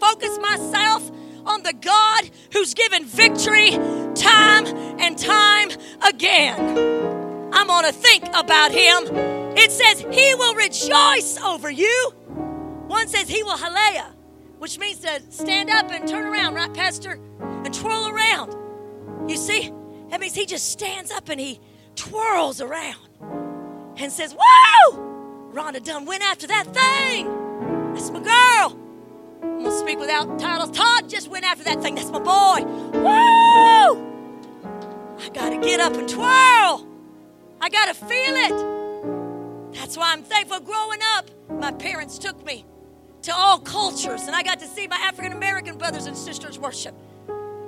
focus 0.00 0.38
myself 0.38 1.10
on 1.44 1.62
the 1.62 1.74
God 1.74 2.30
who's 2.52 2.72
given 2.72 3.04
victory 3.04 3.72
time 4.14 4.66
and 4.98 5.18
time 5.18 5.70
again. 6.06 6.58
I'm 7.52 7.66
going 7.66 7.84
to 7.84 7.92
think 7.92 8.24
about 8.34 8.72
him. 8.72 9.04
It 9.56 9.72
says 9.72 10.00
he 10.10 10.34
will 10.34 10.54
rejoice 10.54 11.38
over 11.42 11.70
you. 11.70 12.12
One 12.86 13.08
says 13.08 13.28
he 13.28 13.42
will 13.42 13.58
halea, 13.58 14.06
which 14.58 14.78
means 14.78 15.00
to 15.00 15.20
stand 15.30 15.68
up 15.68 15.90
and 15.90 16.08
turn 16.08 16.24
around, 16.24 16.54
right, 16.54 16.72
Pastor? 16.72 17.20
And 17.40 17.74
twirl 17.74 18.08
around. 18.08 18.54
You 19.28 19.36
see? 19.36 19.70
That 20.08 20.20
means 20.20 20.34
he 20.34 20.46
just 20.46 20.70
stands 20.70 21.10
up 21.10 21.28
and 21.28 21.38
he 21.38 21.60
twirls 21.94 22.62
around 22.62 23.07
and 23.98 24.12
says, 24.12 24.34
Whoa! 24.38 25.50
Rhonda 25.52 25.82
Dunn 25.82 26.04
went 26.04 26.22
after 26.22 26.46
that 26.46 26.66
thing. 26.74 27.26
That's 27.94 28.10
my 28.10 28.20
girl. 28.20 28.78
I'm 29.42 29.64
gonna 29.64 29.78
speak 29.78 29.98
without 29.98 30.38
titles. 30.38 30.70
Todd 30.70 31.08
just 31.08 31.28
went 31.28 31.44
after 31.44 31.64
that 31.64 31.82
thing. 31.82 31.94
That's 31.94 32.10
my 32.10 32.18
boy. 32.18 32.64
Woo! 32.98 34.06
I 35.18 35.28
gotta 35.32 35.58
get 35.58 35.80
up 35.80 35.94
and 35.94 36.08
twirl. 36.08 36.86
I 37.60 37.68
gotta 37.70 37.94
feel 37.94 38.34
it. 38.36 39.74
That's 39.74 39.96
why 39.96 40.12
I'm 40.12 40.22
thankful. 40.22 40.60
Growing 40.60 41.00
up, 41.16 41.26
my 41.50 41.72
parents 41.72 42.18
took 42.18 42.44
me 42.44 42.64
to 43.22 43.34
all 43.34 43.58
cultures, 43.58 44.22
and 44.22 44.36
I 44.36 44.42
got 44.42 44.60
to 44.60 44.66
see 44.66 44.86
my 44.86 44.96
African 44.96 45.32
American 45.32 45.76
brothers 45.76 46.06
and 46.06 46.16
sisters 46.16 46.58
worship. 46.58 46.94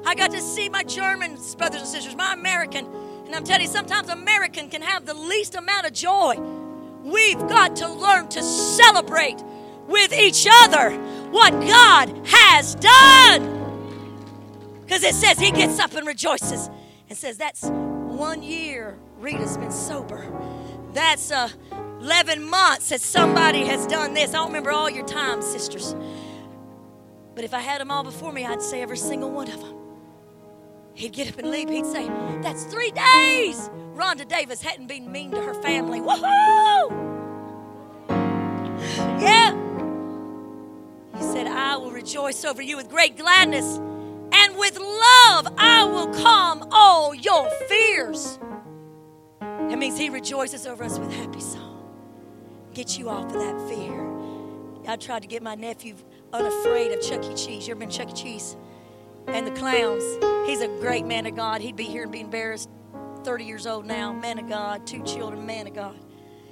I 0.07 0.15
got 0.15 0.31
to 0.31 0.41
see 0.41 0.69
my 0.69 0.83
German 0.83 1.37
brothers 1.59 1.81
and 1.81 1.89
sisters, 1.89 2.17
my 2.17 2.33
American. 2.33 2.87
And 3.31 3.37
I'm 3.37 3.45
telling 3.45 3.63
you, 3.63 3.69
sometimes 3.69 4.09
American 4.09 4.69
can 4.69 4.83
have 4.83 5.07
the 5.07 5.15
least 5.15 5.55
amount 5.55 5.87
of 5.87 5.93
joy. 5.93 6.35
We've 7.05 7.39
got 7.39 7.77
to 7.77 7.89
learn 7.89 8.27
to 8.31 8.43
celebrate 8.43 9.41
with 9.87 10.13
each 10.13 10.49
other 10.51 10.91
what 11.31 11.53
God 11.53 12.27
has 12.27 12.75
done. 12.75 14.81
Because 14.81 15.05
it 15.05 15.15
says 15.15 15.39
he 15.39 15.53
gets 15.53 15.79
up 15.79 15.95
and 15.95 16.09
rejoices 16.09 16.69
and 17.09 17.17
says, 17.17 17.37
That's 17.37 17.67
one 17.67 18.43
year 18.43 18.99
Rita's 19.21 19.57
been 19.57 19.71
sober. 19.71 20.27
That's 20.93 21.31
uh, 21.31 21.51
11 22.01 22.43
months 22.43 22.89
that 22.89 23.01
somebody 23.01 23.65
has 23.67 23.87
done 23.87 24.13
this. 24.13 24.31
I 24.31 24.39
don't 24.39 24.49
remember 24.49 24.73
all 24.73 24.91
your 24.91 25.07
times, 25.07 25.47
sisters. 25.47 25.95
But 27.37 27.45
if 27.45 27.55
I 27.55 27.61
had 27.61 27.81
them 27.81 27.93
all 27.93 28.03
before 28.03 28.33
me, 28.33 28.45
I'd 28.45 28.61
say 28.61 28.83
every 28.83 28.99
single 28.99 29.31
one 29.31 29.49
of 29.49 29.61
them. 29.61 29.80
He'd 30.95 31.13
get 31.13 31.29
up 31.29 31.39
and 31.39 31.51
leave. 31.51 31.69
He'd 31.69 31.87
say, 31.87 32.09
That's 32.43 32.65
three 32.65 32.91
days. 32.91 33.71
Rhonda 33.95 34.27
Davis 34.27 34.63
hadn't 34.63 34.87
been 34.87 35.11
mean 35.11 35.31
to 35.33 35.41
her 35.41 35.55
family. 35.63 36.01
Woohoo! 36.01 37.09
Yeah. 39.21 39.55
He 41.17 41.23
said, 41.23 41.47
I 41.47 41.77
will 41.77 41.91
rejoice 41.91 42.45
over 42.45 42.63
you 42.63 42.77
with 42.77 42.89
great 42.89 43.17
gladness, 43.17 43.77
and 44.33 44.57
with 44.57 44.79
love 44.79 45.55
I 45.59 45.85
will 45.85 46.09
calm 46.15 46.67
all 46.71 47.15
your 47.15 47.51
fears. 47.69 48.39
That 49.41 49.79
means 49.79 49.99
He 49.99 50.09
rejoices 50.11 50.67
over 50.67 50.85
us 50.85 50.99
with 50.99 51.13
happy 51.13 51.41
song. 51.41 51.69
Get 52.75 52.99
you 52.99 53.09
off 53.09 53.27
of 53.27 53.33
that 53.35 53.69
fear. 53.69 54.07
I 54.89 54.97
tried 54.97 55.23
to 55.23 55.29
get 55.29 55.43
my 55.43 55.55
nephew 55.55 55.95
unafraid 56.33 56.93
of 56.93 57.03
Chuck 57.03 57.25
E. 57.25 57.35
Cheese. 57.35 57.69
You 57.69 57.73
ever 57.73 57.81
been 57.81 57.91
Chuck 57.91 58.11
E. 58.11 58.13
Cheese? 58.13 58.57
And 59.27 59.47
the 59.47 59.53
clowns. 59.53 60.05
He's 60.49 60.61
a 60.61 60.69
great 60.81 61.07
man 61.07 61.27
of 61.27 61.37
God. 61.37 61.61
He'd 61.61 61.77
be 61.77 61.85
here 61.85 62.03
and 62.03 62.13
be 62.13 62.21
embarrassed. 62.21 62.69
30 63.25 63.45
years 63.45 63.67
old 63.67 63.87
now, 63.87 64.13
man 64.13 64.39
of 64.39 64.49
God, 64.49 64.87
two 64.87 65.03
children, 65.05 65.45
man 65.45 65.67
of 65.67 65.75
God. 65.75 65.97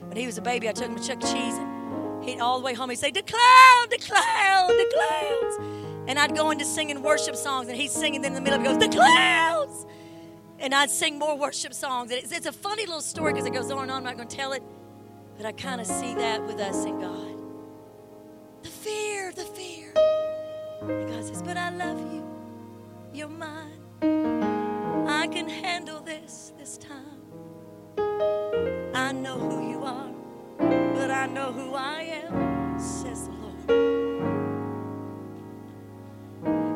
When 0.00 0.16
he 0.16 0.26
was 0.26 0.37
a 0.38 0.42
baby, 0.42 0.68
I 0.68 0.72
took 0.72 0.88
him 0.88 0.96
to 0.96 1.02
Chuck 1.02 1.18
E. 1.24 1.33
Cheese 1.33 1.54
and 1.54 1.78
He'd 2.22 2.40
all 2.40 2.59
the 2.59 2.64
way 2.64 2.74
home, 2.74 2.90
he'd 2.90 2.96
say, 2.96 3.11
The 3.11 3.22
clown, 3.22 3.88
the 3.90 3.98
clown, 3.98 4.68
the 4.68 4.94
clowns. 4.94 6.07
And 6.09 6.18
I'd 6.18 6.35
go 6.35 6.50
into 6.50 6.64
singing 6.64 7.02
worship 7.02 7.37
songs, 7.37 7.68
and 7.68 7.76
he's 7.76 7.92
singing. 7.92 8.22
Then 8.22 8.33
in 8.33 8.35
the 8.35 8.40
middle 8.40 8.59
of 8.59 8.64
goes, 8.64 8.78
The 8.78 8.88
clowns. 8.88 9.87
And 10.59 10.74
I'd 10.74 10.90
sing 10.90 11.18
more 11.18 11.38
worship 11.38 11.72
songs. 11.72 12.11
And 12.11 12.22
it's, 12.22 12.33
it's 12.33 12.46
a 12.46 12.52
funny 12.52 12.85
little 12.85 13.00
story 13.00 13.33
because 13.33 13.46
it 13.46 13.52
goes 13.52 13.70
on 13.70 13.83
and 13.83 13.90
on. 13.90 13.98
I'm 13.98 14.04
not 14.04 14.16
going 14.16 14.28
to 14.28 14.37
tell 14.37 14.52
it. 14.52 14.62
But 15.37 15.46
I 15.46 15.52
kind 15.52 15.81
of 15.81 15.87
see 15.87 16.14
that 16.14 16.44
with 16.44 16.59
us 16.61 16.85
in 16.85 17.00
God. 17.00 17.38
The 18.62 18.68
fear, 18.68 19.33
the 19.33 19.44
fear. 19.44 19.94
And 20.83 21.09
God 21.09 21.24
says, 21.24 21.42
But 21.42 21.57
I 21.57 21.70
love 21.70 21.98
you. 22.12 22.28
You're 23.18 23.26
mine. 23.26 23.81
I 25.09 25.26
can 25.26 25.48
handle 25.48 26.00
this 26.00 26.52
this 26.57 26.78
time. 26.78 27.20
I 28.94 29.11
know 29.11 29.37
who 29.37 29.68
you 29.68 29.83
are 29.83 30.09
but 30.59 31.11
I 31.11 31.26
know 31.26 31.52
who 31.52 31.74
I 31.74 32.02
am, 32.02 32.78
says 32.78 33.28
the 33.28 33.35
Lord. 33.35 33.61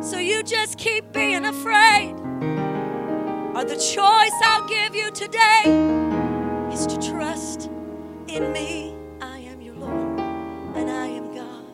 So 0.04 0.18
you 0.18 0.42
just 0.42 0.78
keep 0.78 1.12
being 1.12 1.44
afraid. 1.44 2.14
Or 3.54 3.64
the 3.64 3.76
choice 3.76 4.32
I'll 4.42 4.66
give 4.66 4.96
you 4.96 5.10
today 5.12 5.62
is 6.72 6.86
to 6.86 6.98
trust 7.12 7.70
in 8.26 8.52
me. 8.52 8.96
I 9.20 9.38
am 9.38 9.60
your 9.60 9.74
Lord, 9.74 10.18
and 10.76 10.90
I 10.90 11.06
am 11.06 11.34
God, 11.34 11.66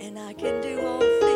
and 0.00 0.18
I 0.18 0.32
can 0.32 0.60
do 0.62 0.80
all 0.86 1.00
things, 1.00 1.33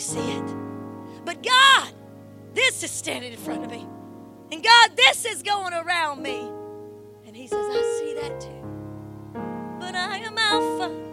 see 0.00 0.18
it? 0.18 0.54
But 1.24 1.42
God, 1.42 1.92
this 2.54 2.82
is 2.82 2.90
standing 2.90 3.32
in 3.32 3.38
front 3.38 3.64
of 3.64 3.70
me. 3.70 3.86
And 4.52 4.62
God, 4.62 4.96
this 4.96 5.24
is 5.24 5.42
going 5.42 5.72
around 5.74 6.22
me. 6.22 6.50
And 7.26 7.36
he 7.36 7.46
says, 7.46 7.64
I 7.70 7.98
see 8.00 8.14
that 8.14 8.40
too. 8.40 9.78
But 9.78 9.94
I 9.94 10.18
am 10.18 10.36
Alpha. 10.36 11.09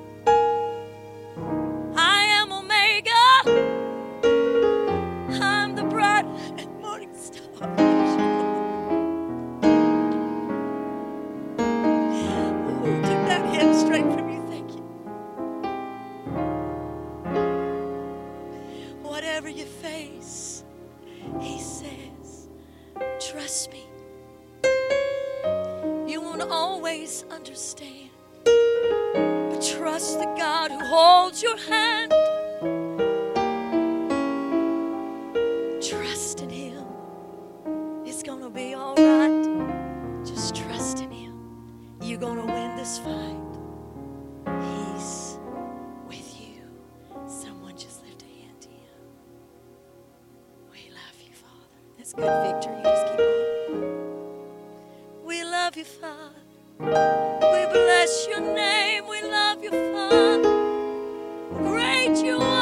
You 62.23 62.57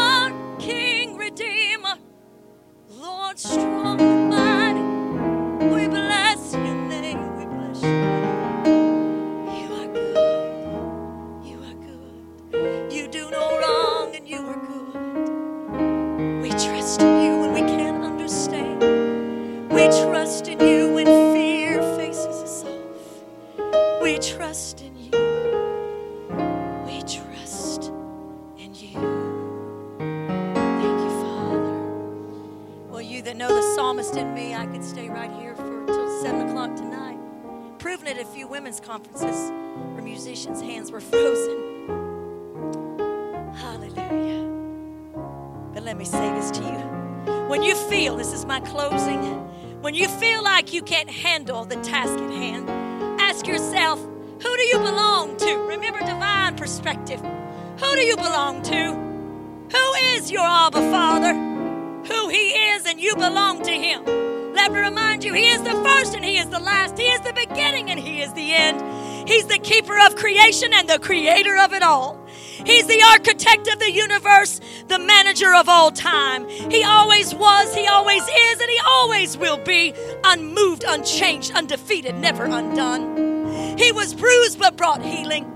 the 68.46 68.54
end. 68.54 69.28
He's 69.28 69.48
the 69.48 69.58
keeper 69.58 69.98
of 70.06 70.16
creation 70.16 70.72
and 70.74 70.88
the 70.88 71.00
creator 71.00 71.58
of 71.58 71.74
it 71.74 71.82
all. 71.82 72.20
He's 72.66 72.88
the 72.88 73.02
architect 73.12 73.68
of 73.68 73.80
the 73.80 73.92
universe, 73.92 74.62
the 74.88 75.00
manager 75.00 75.54
of 75.54 75.68
all 75.68 75.92
time. 75.92 76.48
He 76.48 76.84
always 76.84 77.34
was, 77.34 77.74
He 77.74 77.88
always 77.88 78.24
is, 78.24 78.60
and 78.60 78.70
He 78.70 78.80
always 78.86 79.38
will 79.38 79.58
be 79.58 79.94
unmoved, 80.24 80.84
unchanged, 80.88 81.54
undefeated, 81.56 82.16
never 82.16 82.46
undone. 82.46 83.78
He 83.78 83.92
was 83.92 84.14
bruised 84.14 84.60
but 84.60 84.78
brought 84.78 85.04
healing. 85.04 85.52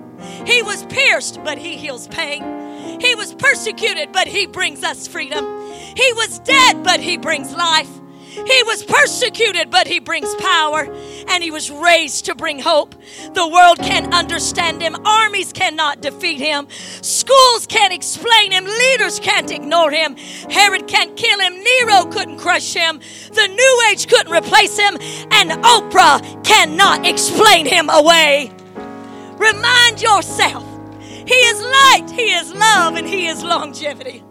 He 0.45 0.61
was 0.61 0.85
pierced, 0.85 1.43
but 1.43 1.57
He 1.57 1.77
heals 1.77 2.07
pain. 2.07 2.99
He 2.99 3.15
was 3.15 3.33
persecuted, 3.33 4.11
but 4.11 4.27
He 4.27 4.45
brings 4.45 4.83
us 4.83 5.07
freedom. 5.07 5.45
He 5.95 6.13
was 6.13 6.39
dead, 6.39 6.83
but 6.83 6.99
He 6.99 7.17
brings 7.17 7.53
life. 7.55 7.98
He 8.29 8.63
was 8.63 8.83
persecuted, 8.83 9.71
but 9.71 9.87
he 9.87 9.99
brings 9.99 10.33
power, 10.35 10.87
and 11.27 11.43
he 11.43 11.51
was 11.51 11.71
raised 11.71 12.25
to 12.25 12.35
bring 12.35 12.59
hope. 12.59 12.95
The 13.33 13.47
world 13.47 13.79
can't 13.79 14.13
understand 14.13 14.81
him, 14.81 14.95
armies 15.05 15.51
cannot 15.51 16.01
defeat 16.01 16.39
him, 16.39 16.67
schools 16.69 17.65
can't 17.67 17.93
explain 17.93 18.51
him, 18.51 18.65
leaders 18.65 19.19
can't 19.19 19.51
ignore 19.51 19.91
him, 19.91 20.15
Herod 20.49 20.87
can't 20.87 21.17
kill 21.17 21.39
him, 21.39 21.55
Nero 21.55 22.05
couldn't 22.05 22.37
crush 22.37 22.73
him, 22.73 22.99
the 23.33 23.47
New 23.47 23.89
Age 23.91 24.07
couldn't 24.07 24.31
replace 24.31 24.77
him, 24.77 24.97
and 25.31 25.51
Oprah 25.63 26.43
cannot 26.43 27.05
explain 27.07 27.65
him 27.65 27.89
away. 27.89 28.51
Remind 29.37 30.01
yourself, 30.01 30.65
He 31.01 31.35
is 31.35 31.61
light, 31.61 32.11
He 32.11 32.31
is 32.33 32.53
love, 32.53 32.95
and 32.95 33.07
He 33.07 33.27
is 33.27 33.43
longevity. 33.43 34.23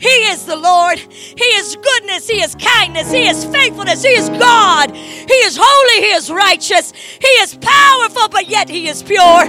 He 0.00 0.08
is 0.08 0.46
the 0.46 0.56
Lord. 0.56 0.98
He 0.98 1.44
is 1.44 1.76
goodness. 1.76 2.26
He 2.26 2.40
is 2.40 2.54
kindness. 2.54 3.12
He 3.12 3.28
is 3.28 3.44
faithfulness. 3.44 4.02
He 4.02 4.10
is 4.10 4.30
God. 4.30 4.90
He 4.96 5.34
is 5.44 5.58
holy. 5.60 6.06
He 6.06 6.12
is 6.12 6.30
righteous. 6.30 6.92
He 6.92 7.28
is 7.44 7.56
powerful, 7.60 8.28
but 8.28 8.48
yet 8.48 8.68
He 8.68 8.88
is 8.88 9.02
pure. 9.02 9.44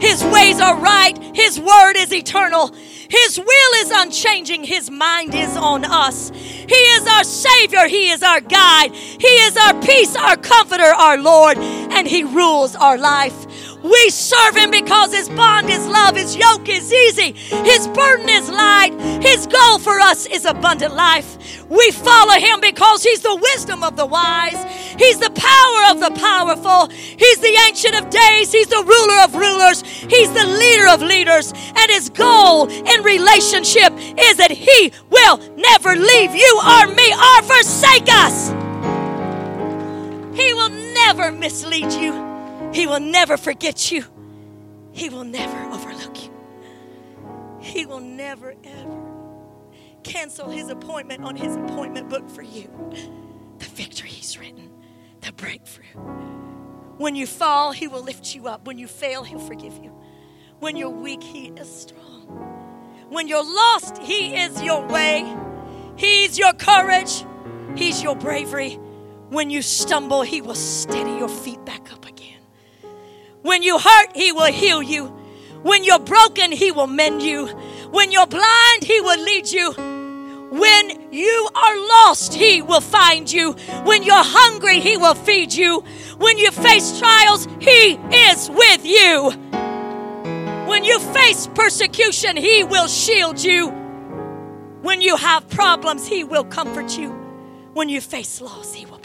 His 0.00 0.24
ways 0.24 0.60
are 0.60 0.76
right. 0.76 1.16
His 1.34 1.60
word 1.60 1.94
is 1.96 2.12
eternal. 2.12 2.74
His 3.08 3.38
will 3.38 3.72
is 3.76 3.92
unchanging. 3.92 4.64
His 4.64 4.90
mind 4.90 5.34
is 5.34 5.56
on 5.56 5.84
us. 5.84 6.30
He 6.30 6.74
is 6.74 7.06
our 7.06 7.22
Savior. 7.22 7.86
He 7.86 8.10
is 8.10 8.22
our 8.22 8.40
guide. 8.40 8.92
He 8.94 9.28
is 9.28 9.56
our 9.56 9.80
peace, 9.82 10.16
our 10.16 10.36
comforter, 10.36 10.82
our 10.82 11.18
Lord, 11.18 11.58
and 11.58 12.08
He 12.08 12.24
rules 12.24 12.74
our 12.74 12.98
life. 12.98 13.41
We 13.82 14.10
serve 14.10 14.56
him 14.56 14.70
because 14.70 15.12
his 15.12 15.28
bond 15.28 15.68
is 15.68 15.86
love, 15.86 16.16
his 16.16 16.36
yoke 16.36 16.68
is 16.68 16.92
easy, 16.92 17.32
his 17.32 17.88
burden 17.88 18.28
is 18.28 18.48
light, 18.48 18.92
his 19.20 19.46
goal 19.46 19.78
for 19.80 19.98
us 20.00 20.26
is 20.26 20.44
abundant 20.44 20.94
life. 20.94 21.68
We 21.68 21.90
follow 21.90 22.38
him 22.38 22.60
because 22.60 23.02
he's 23.02 23.22
the 23.22 23.34
wisdom 23.34 23.82
of 23.82 23.96
the 23.96 24.06
wise, 24.06 24.62
he's 24.98 25.18
the 25.18 25.30
power 25.30 25.90
of 25.90 26.00
the 26.00 26.12
powerful, 26.20 26.88
he's 26.94 27.38
the 27.38 27.58
ancient 27.66 27.96
of 27.96 28.08
days, 28.08 28.52
he's 28.52 28.68
the 28.68 28.84
ruler 28.84 29.20
of 29.24 29.34
rulers, 29.34 29.82
he's 29.82 30.32
the 30.32 30.46
leader 30.46 30.88
of 30.88 31.02
leaders, 31.02 31.52
and 31.52 31.90
his 31.90 32.08
goal 32.08 32.68
in 32.68 33.02
relationship 33.02 33.92
is 34.16 34.36
that 34.36 34.52
he 34.52 34.92
will 35.10 35.38
never 35.56 35.96
leave 35.96 36.34
you 36.34 36.60
or 36.64 36.86
me 36.94 37.12
or 37.12 37.42
forsake 37.42 38.08
us. 38.08 38.50
He 40.36 40.54
will 40.54 40.70
never 40.70 41.32
mislead 41.32 41.92
you. 41.92 42.31
He 42.72 42.86
will 42.86 43.00
never 43.00 43.36
forget 43.36 43.90
you. 43.90 44.04
He 44.92 45.08
will 45.08 45.24
never 45.24 45.72
overlook 45.72 46.22
you. 46.22 46.30
He 47.60 47.86
will 47.86 48.00
never, 48.00 48.54
ever 48.64 49.12
cancel 50.02 50.50
his 50.50 50.68
appointment 50.68 51.24
on 51.24 51.36
his 51.36 51.56
appointment 51.56 52.08
book 52.08 52.28
for 52.28 52.42
you. 52.42 52.68
The 53.58 53.64
victory 53.66 54.08
he's 54.08 54.38
written, 54.38 54.70
the 55.20 55.32
breakthrough. 55.32 56.00
When 56.98 57.14
you 57.14 57.26
fall, 57.26 57.72
he 57.72 57.88
will 57.88 58.02
lift 58.02 58.34
you 58.34 58.48
up. 58.48 58.66
When 58.66 58.78
you 58.78 58.86
fail, 58.86 59.22
he'll 59.22 59.38
forgive 59.38 59.78
you. 59.78 59.92
When 60.60 60.76
you're 60.76 60.90
weak, 60.90 61.22
he 61.22 61.48
is 61.48 61.68
strong. 61.68 62.26
When 63.08 63.28
you're 63.28 63.44
lost, 63.44 63.98
he 63.98 64.36
is 64.36 64.62
your 64.62 64.86
way. 64.86 65.36
He's 65.96 66.38
your 66.38 66.52
courage. 66.52 67.24
He's 67.76 68.02
your 68.02 68.16
bravery. 68.16 68.74
When 69.28 69.50
you 69.50 69.62
stumble, 69.62 70.22
he 70.22 70.40
will 70.40 70.54
steady 70.54 71.12
your 71.12 71.28
feet 71.28 71.64
back 71.64 71.92
up 71.92 72.04
again. 72.04 72.11
When 73.42 73.62
you 73.62 73.78
hurt, 73.78 74.16
He 74.16 74.32
will 74.32 74.52
heal 74.52 74.82
you. 74.82 75.06
When 75.62 75.84
you're 75.84 75.98
broken, 75.98 76.52
He 76.52 76.72
will 76.72 76.86
mend 76.86 77.22
you. 77.22 77.46
When 77.90 78.10
you're 78.12 78.26
blind, 78.26 78.82
He 78.82 79.00
will 79.00 79.22
lead 79.22 79.50
you. 79.50 79.72
When 79.72 81.12
you 81.12 81.48
are 81.54 81.76
lost, 81.88 82.34
He 82.34 82.62
will 82.62 82.80
find 82.80 83.30
you. 83.30 83.52
When 83.84 84.02
you're 84.02 84.14
hungry, 84.16 84.80
He 84.80 84.96
will 84.96 85.14
feed 85.14 85.52
you. 85.52 85.82
When 86.18 86.38
you 86.38 86.50
face 86.50 86.98
trials, 86.98 87.46
He 87.60 87.98
is 88.30 88.50
with 88.50 88.84
you. 88.84 89.30
When 90.68 90.84
you 90.84 90.98
face 90.98 91.48
persecution, 91.48 92.36
He 92.36 92.64
will 92.64 92.86
shield 92.86 93.42
you. 93.42 93.68
When 94.82 95.00
you 95.00 95.16
have 95.16 95.48
problems, 95.48 96.06
He 96.06 96.22
will 96.24 96.44
comfort 96.44 96.96
you. 96.96 97.10
When 97.72 97.88
you 97.88 98.00
face 98.00 98.40
loss, 98.40 98.72
He 98.72 98.86
will 98.86 98.98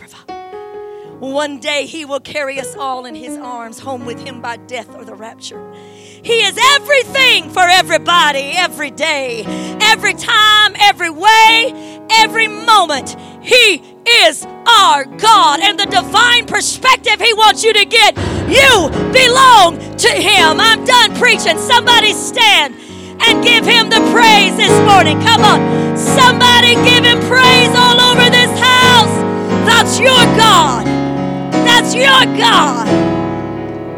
one 1.20 1.60
day 1.60 1.86
he 1.86 2.06
will 2.06 2.20
carry 2.20 2.60
us 2.60 2.76
all 2.76 3.06
in 3.06 3.16
his 3.16 3.38
arms 3.38 3.80
home 3.80 4.06
with 4.06 4.20
him 4.20 4.42
by 4.42 4.58
death 4.58 4.96
or 4.96 5.04
the 5.04 5.16
rapture. 5.16 5.74
He 6.22 6.44
is 6.44 6.58
everything 6.76 7.50
for 7.50 7.62
everybody, 7.62 8.52
every 8.56 8.92
day, 8.92 9.44
every 9.82 10.14
time, 10.14 10.76
every 10.80 11.10
way, 11.10 12.02
every 12.10 12.48
moment. 12.48 13.16
He 13.42 13.82
is 14.26 14.46
our 14.68 15.06
God. 15.06 15.60
And 15.62 15.80
the 15.80 15.86
divine 15.86 16.46
perspective 16.46 17.22
He 17.22 17.34
wants 17.34 17.64
you 17.64 17.74
to 17.74 17.86
get, 17.86 18.18
you 18.50 18.90
belong 19.14 19.78
to 19.98 20.10
Him. 20.10 20.60
I'm 20.60 20.84
done 20.86 21.16
preaching. 21.16 21.58
Somebody 21.58 22.14
stand 22.14 22.76
and 23.22 23.44
give 23.44 23.66
Him 23.66 23.90
the 23.90 24.02
praise 24.12 24.56
this 24.58 24.74
morning. 24.86 25.20
Come 25.22 25.42
on. 25.42 25.98
Somebody 25.98 26.76
give 26.84 27.06
Him 27.06 27.20
praise 27.30 27.72
all 27.76 28.00
over 28.02 28.30
this 28.30 28.52
house. 28.60 29.16
That's 29.66 30.00
your 30.00 30.24
God. 30.38 30.97
That's 31.78 31.94
your 31.94 32.38
God. 32.40 32.88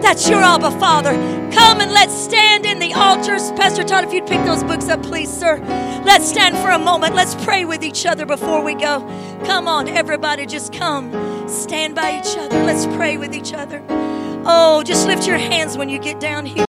That's 0.03 0.27
your 0.27 0.41
Abba 0.41 0.69
Father. 0.71 1.13
Come 1.53 1.79
and 1.79 1.93
let's 1.93 2.13
stand 2.13 2.65
in 2.65 2.77
the 2.77 2.93
altars. 2.93 3.53
Pastor 3.53 3.85
Todd, 3.85 4.03
if 4.03 4.11
you'd 4.11 4.27
pick 4.27 4.45
those 4.45 4.65
books 4.65 4.89
up, 4.89 5.01
please, 5.01 5.31
sir. 5.31 5.59
Let's 6.05 6.27
stand 6.27 6.57
for 6.57 6.71
a 6.71 6.77
moment. 6.77 7.15
Let's 7.15 7.35
pray 7.45 7.63
with 7.63 7.81
each 7.81 8.05
other 8.05 8.25
before 8.25 8.61
we 8.61 8.73
go. 8.73 8.99
Come 9.45 9.69
on, 9.69 9.87
everybody, 9.87 10.45
just 10.45 10.73
come. 10.73 11.09
Stand 11.47 11.95
by 11.95 12.19
each 12.19 12.37
other. 12.37 12.61
Let's 12.65 12.85
pray 12.97 13.15
with 13.17 13.33
each 13.33 13.53
other. 13.53 13.81
Oh, 14.45 14.83
just 14.85 15.07
lift 15.07 15.25
your 15.25 15.37
hands 15.37 15.77
when 15.77 15.87
you 15.87 15.99
get 15.99 16.19
down 16.19 16.45
here. 16.45 16.65